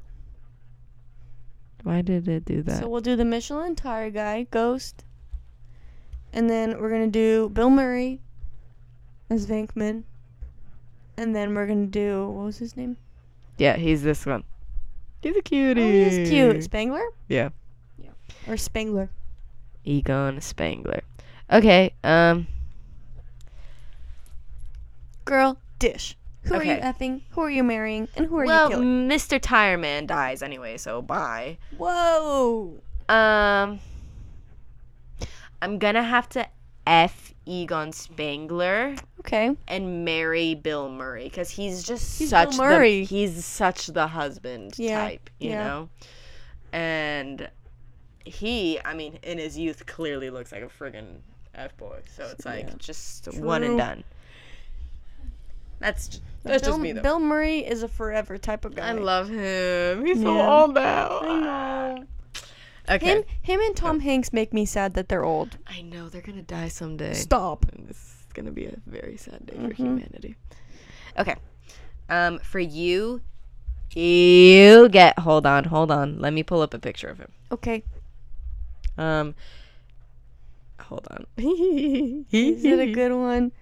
[1.83, 2.81] Why did it do that?
[2.81, 5.05] So we'll do the Michelin tire guy, Ghost,
[6.33, 8.21] and then we're gonna do Bill Murray
[9.31, 10.05] as Venkman,
[11.17, 12.97] and then we're gonna do what was his name?
[13.59, 14.45] yeah, he's this one.
[15.21, 15.83] He's a cutie.
[15.83, 16.63] Oh, he's cute.
[16.63, 17.05] Spangler?
[17.29, 17.51] Yeah.
[17.99, 18.11] Yeah.
[18.47, 19.11] Or Spangler.
[19.85, 21.03] Egon Spangler.
[21.51, 22.47] Okay, um,
[25.25, 26.17] Girl, dish.
[26.45, 27.21] Who are you effing?
[27.31, 28.09] Who are you marrying?
[28.17, 29.09] And who are well, you killing?
[29.09, 29.39] Well, Mr.
[29.39, 31.59] Tire Man dies anyway, so bye.
[31.77, 32.75] Whoa.
[33.11, 33.81] Um,
[35.61, 36.47] I'm gonna have to
[36.87, 39.57] F Egon Spangler Okay.
[39.67, 43.01] and marry Bill Murray because he's just He's Bill Murray.
[43.01, 45.65] the he's such the husband Yeah, type, you yeah.
[45.67, 45.89] know.
[46.73, 47.51] And
[48.25, 51.19] he, I mean, in his youth, clearly looks like a friggin'
[51.55, 52.01] f boy.
[52.17, 52.75] So it's like Yeah.
[52.79, 54.05] just one and done.
[55.81, 57.03] That's that's Bill, just me though.
[57.03, 58.89] Bill Murray is a forever type of guy.
[58.89, 60.05] I love him.
[60.05, 61.21] He's so old now.
[61.23, 62.05] I know.
[62.91, 63.07] Okay.
[63.07, 65.59] Him, him and Tom Hanks make me sad that they're old.
[65.67, 67.13] I know they're gonna die someday.
[67.15, 67.67] Stop.
[67.73, 69.75] And this is gonna be a very sad day for Mhm.
[69.75, 70.37] humanity.
[71.19, 71.37] Okay.
[72.09, 73.21] Um, for you,
[73.95, 75.19] you get.
[75.19, 76.19] Hold on, hold on.
[76.19, 77.31] Let me pull up a picture of him.
[77.53, 77.83] Okay.
[78.97, 79.35] Um,
[80.81, 81.27] hold on.
[81.37, 83.53] Is it a good one?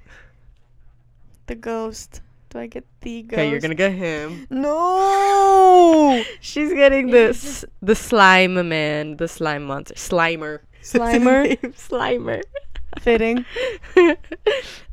[1.47, 2.21] The ghost.
[2.57, 3.35] Do I get the ghost?
[3.35, 4.47] Okay, you're gonna get him.
[4.51, 6.25] No.
[6.41, 10.61] She's getting this the slime man, the slime monster, Slimer.
[10.83, 11.59] Slimer?
[11.77, 12.41] Slimer.
[12.99, 13.45] Fitting.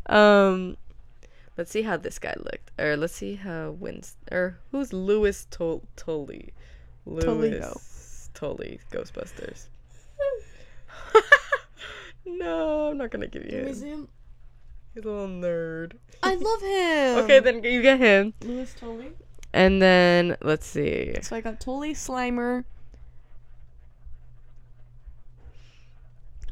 [0.08, 0.76] um,
[1.56, 5.88] let's see how this guy looked, or let's see how wins, or who's Louis Tol-
[5.96, 6.52] Tully?
[7.06, 7.30] Toledo.
[7.40, 9.68] Louis Tully, Ghostbusters.
[12.26, 14.10] no, I'm not gonna give you him.
[14.96, 15.02] Him.
[15.02, 15.94] He's a little nerd.
[16.22, 16.62] I love
[17.18, 17.24] him.
[17.26, 19.12] Okay, then you get him, Louis Tully.
[19.54, 21.16] and then let's see.
[21.22, 22.64] So I got Tully Slimer.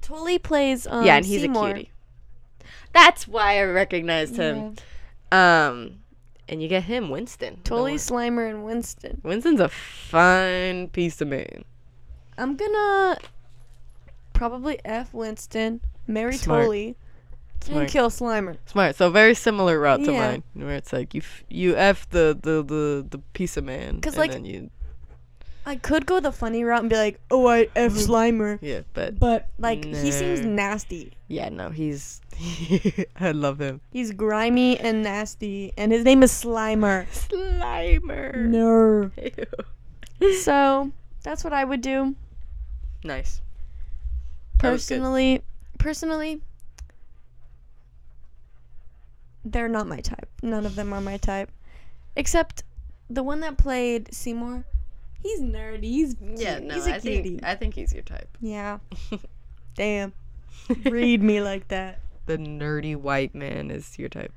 [0.02, 1.70] Tully plays um yeah, and he's Seymour.
[1.70, 1.92] a cutie.
[2.94, 4.76] That's why I recognized him.
[5.32, 6.00] Um,
[6.50, 7.60] and you get him, Winston.
[7.64, 9.22] the Tully Slimer and Winston.
[9.24, 11.64] Winston's a fine piece of man.
[12.38, 13.18] I'm gonna
[14.34, 16.64] probably F Winston, marry Smart.
[16.66, 16.98] Tully,
[17.62, 17.84] Smart.
[17.84, 18.58] and kill Slimer.
[18.66, 18.96] Smart.
[18.96, 20.20] So very similar route to Yeah.
[20.32, 24.02] mine, where it's like you f- you f the the the, the piece of man,
[24.02, 24.70] 'Cause, and like- then you
[25.64, 28.58] I could go the funny route and be like, oh, I F Slimer.
[28.64, 31.14] yeah, but But, like, he seems nasty.
[31.28, 32.20] yeah, no, he's
[33.20, 33.80] I love him.
[33.92, 37.06] He's grimy and nasty, and his name is Slimer.
[37.14, 38.36] Slimer.
[38.48, 39.12] No.
[40.42, 40.92] So,
[41.24, 42.16] that's what I would do.
[43.04, 43.42] Nice.
[44.62, 44.96] That was good.
[44.96, 45.42] Personally,
[45.78, 46.42] personally,
[49.46, 50.30] they're not my type.
[50.44, 51.50] None of them are my type.
[52.16, 52.64] Except
[53.10, 54.66] the one that played Seymour.
[55.22, 55.84] He's nerdy.
[55.84, 56.68] He's Yeah, cute.
[56.68, 57.30] no, he's a I cutie.
[57.30, 58.38] think I think he's your type.
[58.42, 58.80] Yeah.
[59.76, 60.14] Damn.
[60.86, 62.00] Read me like that.
[62.26, 64.32] the nerdy white man is your type.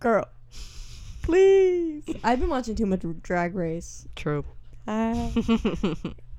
[0.00, 0.26] Girl.
[1.22, 2.04] Please.
[2.24, 4.06] I've been watching too much Drag Race.
[4.16, 4.44] True.
[4.86, 5.32] I,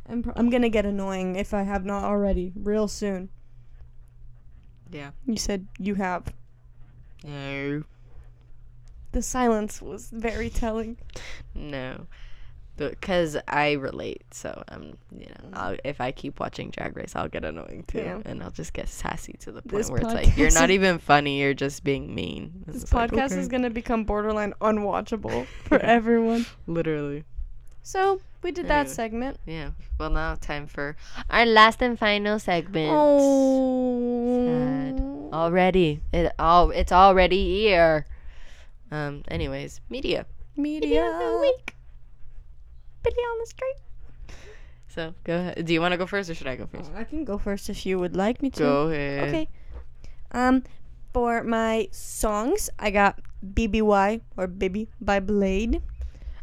[0.08, 3.30] I'm, pro- I'm gonna get annoying if I have not already, real soon.
[4.92, 5.12] Yeah.
[5.26, 6.34] You said you have.
[7.24, 7.84] No.
[9.12, 10.98] The silence was very telling.
[11.54, 12.08] No.
[12.78, 17.30] Because I relate, so um, you know, I'll, if I keep watching Drag Race, I'll
[17.30, 18.20] get annoying too, Yeah.
[18.26, 21.00] and I'll just get sassy to the point This where it's like you're not even
[21.00, 22.52] funny, you're just being mean.
[22.68, 23.40] And This it's like, podcast okay.
[23.40, 26.46] is gonna become borderline unwatchable for everyone.
[26.68, 27.24] literally.
[27.86, 29.38] So we did that segment.
[29.46, 29.78] Yeah.
[30.00, 30.98] Well, now time for
[31.30, 32.90] our last and final segment.
[32.90, 34.10] Oh.
[35.32, 38.08] Already, it all it's already here.
[38.90, 39.22] Um.
[39.28, 40.26] Anyways, media.
[40.58, 41.06] Media.
[41.06, 41.76] of the week.
[43.06, 43.76] On the street.
[44.88, 45.64] So go ahead.
[45.64, 46.90] Do you want to go first, or should I go first?
[46.96, 48.64] I can go first if you would like me to.
[48.64, 49.30] Go ahead.
[49.30, 49.48] Okay.
[50.32, 50.64] Um,
[51.14, 55.84] for my songs, I got BBY or Bibi by Blade.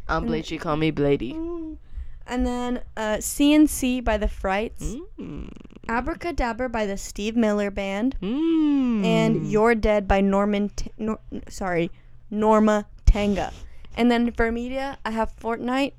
[0.07, 0.45] I'm Blade.
[0.45, 1.77] She call me Blady.
[2.25, 4.95] And then uh, CNC by the Frights.
[5.19, 5.49] Mm.
[5.89, 8.15] Abracadabra by the Steve Miller Band.
[8.21, 9.05] Mm.
[9.05, 10.69] And You're Dead by Norman.
[10.69, 11.91] T- Nor- sorry,
[12.31, 13.51] Norma Tanega.
[13.95, 15.93] And then for media, I have Fortnite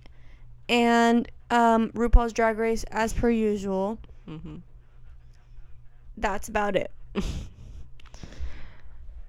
[0.69, 3.99] and um, RuPaul's Drag Race as per usual.
[4.29, 4.63] Mhm.
[6.17, 6.91] That's about it.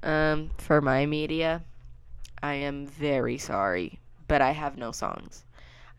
[0.03, 1.63] Um, for my media,
[2.43, 5.45] I am very sorry, but I have no songs.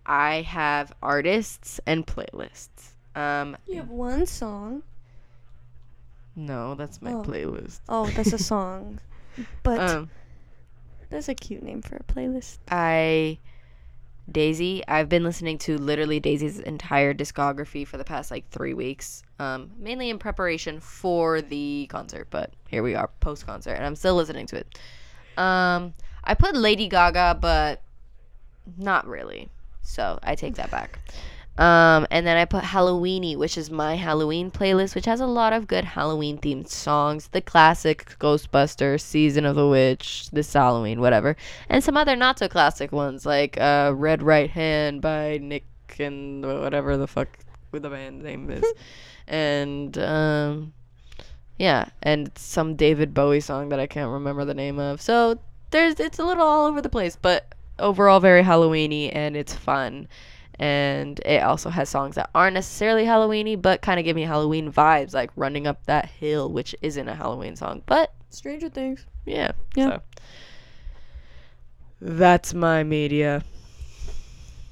[0.04, 2.90] I have artists and playlists.
[3.14, 4.82] Um, You have one song.
[6.34, 7.22] no, that's my Oh.
[7.22, 7.80] playlist.
[7.88, 9.00] Oh, that's a song.
[9.62, 10.10] But Um,
[11.10, 12.58] that's a cute name for a playlist.
[12.70, 13.38] I
[14.30, 14.82] Daisy.
[14.88, 19.70] I've been listening to literally Daisy's entire discography for the past like three weeks, um,
[19.78, 22.26] mainly in preparation for the concert.
[22.30, 24.78] But here we are, post concert, and I'm still listening to it.
[25.38, 27.82] Um, I put Lady Gaga, but
[28.76, 29.50] not really.
[29.82, 30.98] So I take that back.
[31.58, 35.54] Um, and then I put Halloweeny, which is my Halloween playlist, which has a lot
[35.54, 37.28] of good Halloween themed songs.
[37.28, 41.34] The classic Ghostbusters, Season of the Witch, This Halloween, whatever.
[41.70, 45.64] And some other not so classic ones like uh, Red Right Hand by Nick
[45.98, 47.28] and whatever the fuck
[47.72, 48.64] the band name is.
[49.26, 50.74] and um,
[51.58, 55.00] yeah, and some David Bowie song that I can't remember the name of.
[55.00, 55.38] So
[55.70, 60.08] there's it's a little all over the place, but overall very Halloweeny and it's fun.
[60.58, 64.72] And it also has songs that aren't necessarily Halloweeny, but kind of give me Halloween
[64.72, 69.04] vibes, like "Running Up That Hill," which isn't a Halloween song, but Stranger Things.
[69.26, 69.88] yeah, Yeah.
[69.96, 70.02] So.
[72.00, 73.42] That's my media.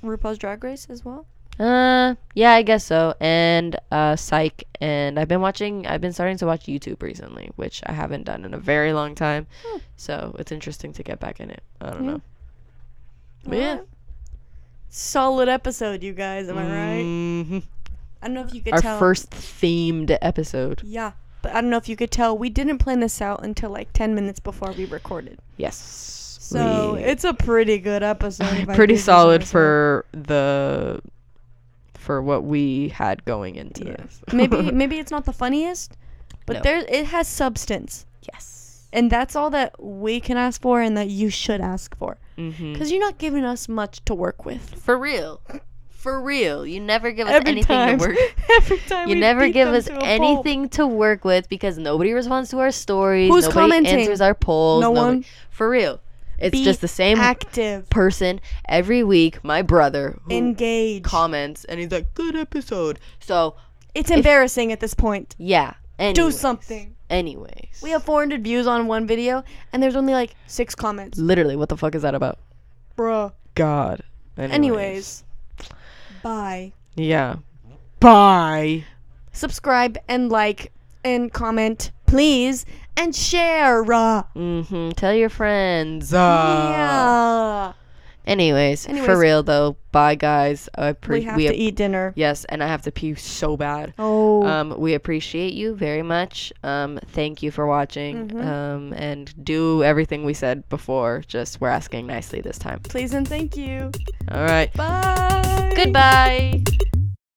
[0.02, 1.26] RuPaul's Drag Race as well.
[1.58, 3.14] Uh, yeah, I guess so.
[3.20, 4.64] And uh, Psych.
[4.80, 5.86] And I've been watching.
[5.86, 9.14] I've been starting to watch YouTube recently, which I haven't done in a very long
[9.14, 9.46] time.
[9.64, 9.78] Hmm.
[9.96, 11.62] So it's interesting to get back in it.
[11.80, 12.10] I don't Yeah.
[12.12, 12.20] know.
[13.46, 13.78] But yeah.
[14.88, 16.48] Solid episode, you guys.
[16.48, 17.04] Am I right?
[17.04, 17.62] Mhm.
[18.22, 18.98] I don't know if you could Our tell.
[18.98, 20.80] first themed episode.
[20.84, 22.36] Yeah, but I don't know if you could tell.
[22.38, 25.38] We didn't plan this out until like ten minutes before we recorded.
[25.56, 25.76] Yes.
[26.40, 28.68] So we- it's a pretty good episode.
[28.74, 31.00] pretty do say so solid for the
[31.94, 33.96] for what we had going into Yeah.
[33.96, 34.20] this.
[34.32, 35.96] maybe maybe it's not the funniest,
[36.46, 36.60] but No.
[36.62, 38.86] there it has substance, yes.
[38.92, 42.72] and that's all that we can ask for, and that you should ask for, Mm-hmm.
[42.72, 44.74] because you're not giving us much to work with.
[44.82, 45.40] For real.
[45.88, 46.66] For real.
[46.66, 48.16] You never give us Every anything time, to work
[48.50, 50.04] every time You we never give us to pulp.
[50.04, 53.30] anything to work with because nobody responds to our stories.
[53.30, 54.00] Who's nobody commenting?
[54.00, 54.82] answers our polls.
[54.82, 55.24] No nobody- one.
[55.50, 56.00] For real.
[56.36, 61.04] It's Be just the same active, person every week, my brother, engage.
[61.04, 62.98] comments and he's like, good episode.
[63.20, 63.54] So,
[63.94, 65.36] it's embarrassing at this point.
[65.38, 65.74] yeah.
[66.14, 66.93] Do something.
[67.10, 67.80] Anyways.
[67.82, 71.18] We have 400 views on one video, and there's only like six comments.
[71.18, 72.38] Literally, what the fuck is that about?
[72.96, 73.32] Bruh.
[73.54, 74.02] God.
[74.36, 75.22] Anyways,
[76.22, 76.72] bye.
[76.96, 77.36] Yeah.
[78.00, 78.84] Bye.
[79.32, 80.72] Subscribe and like
[81.04, 82.64] and comment, please,
[82.96, 83.82] and share.
[83.92, 84.90] Uh, Mm-hmm.
[84.92, 86.12] Tell your friends.
[86.12, 86.16] Uh,
[86.72, 87.72] yeah.
[88.26, 90.68] Anyways, for real though, bye guys.
[90.76, 92.12] I pre- we have to eat dinner.
[92.16, 93.92] Yes, and I have to pee so bad.
[93.98, 94.42] Oh.
[94.44, 96.52] Um, we appreciate you very much.
[96.62, 98.28] Um, thank you for watching.
[98.28, 98.44] Mhm.
[98.44, 101.22] Um, and do everything we said before.
[101.26, 102.80] Just we're asking nicely this time.
[102.80, 103.90] please and thank you.
[104.30, 104.72] All right.
[104.74, 105.72] Bye.
[105.76, 106.64] Goodbye.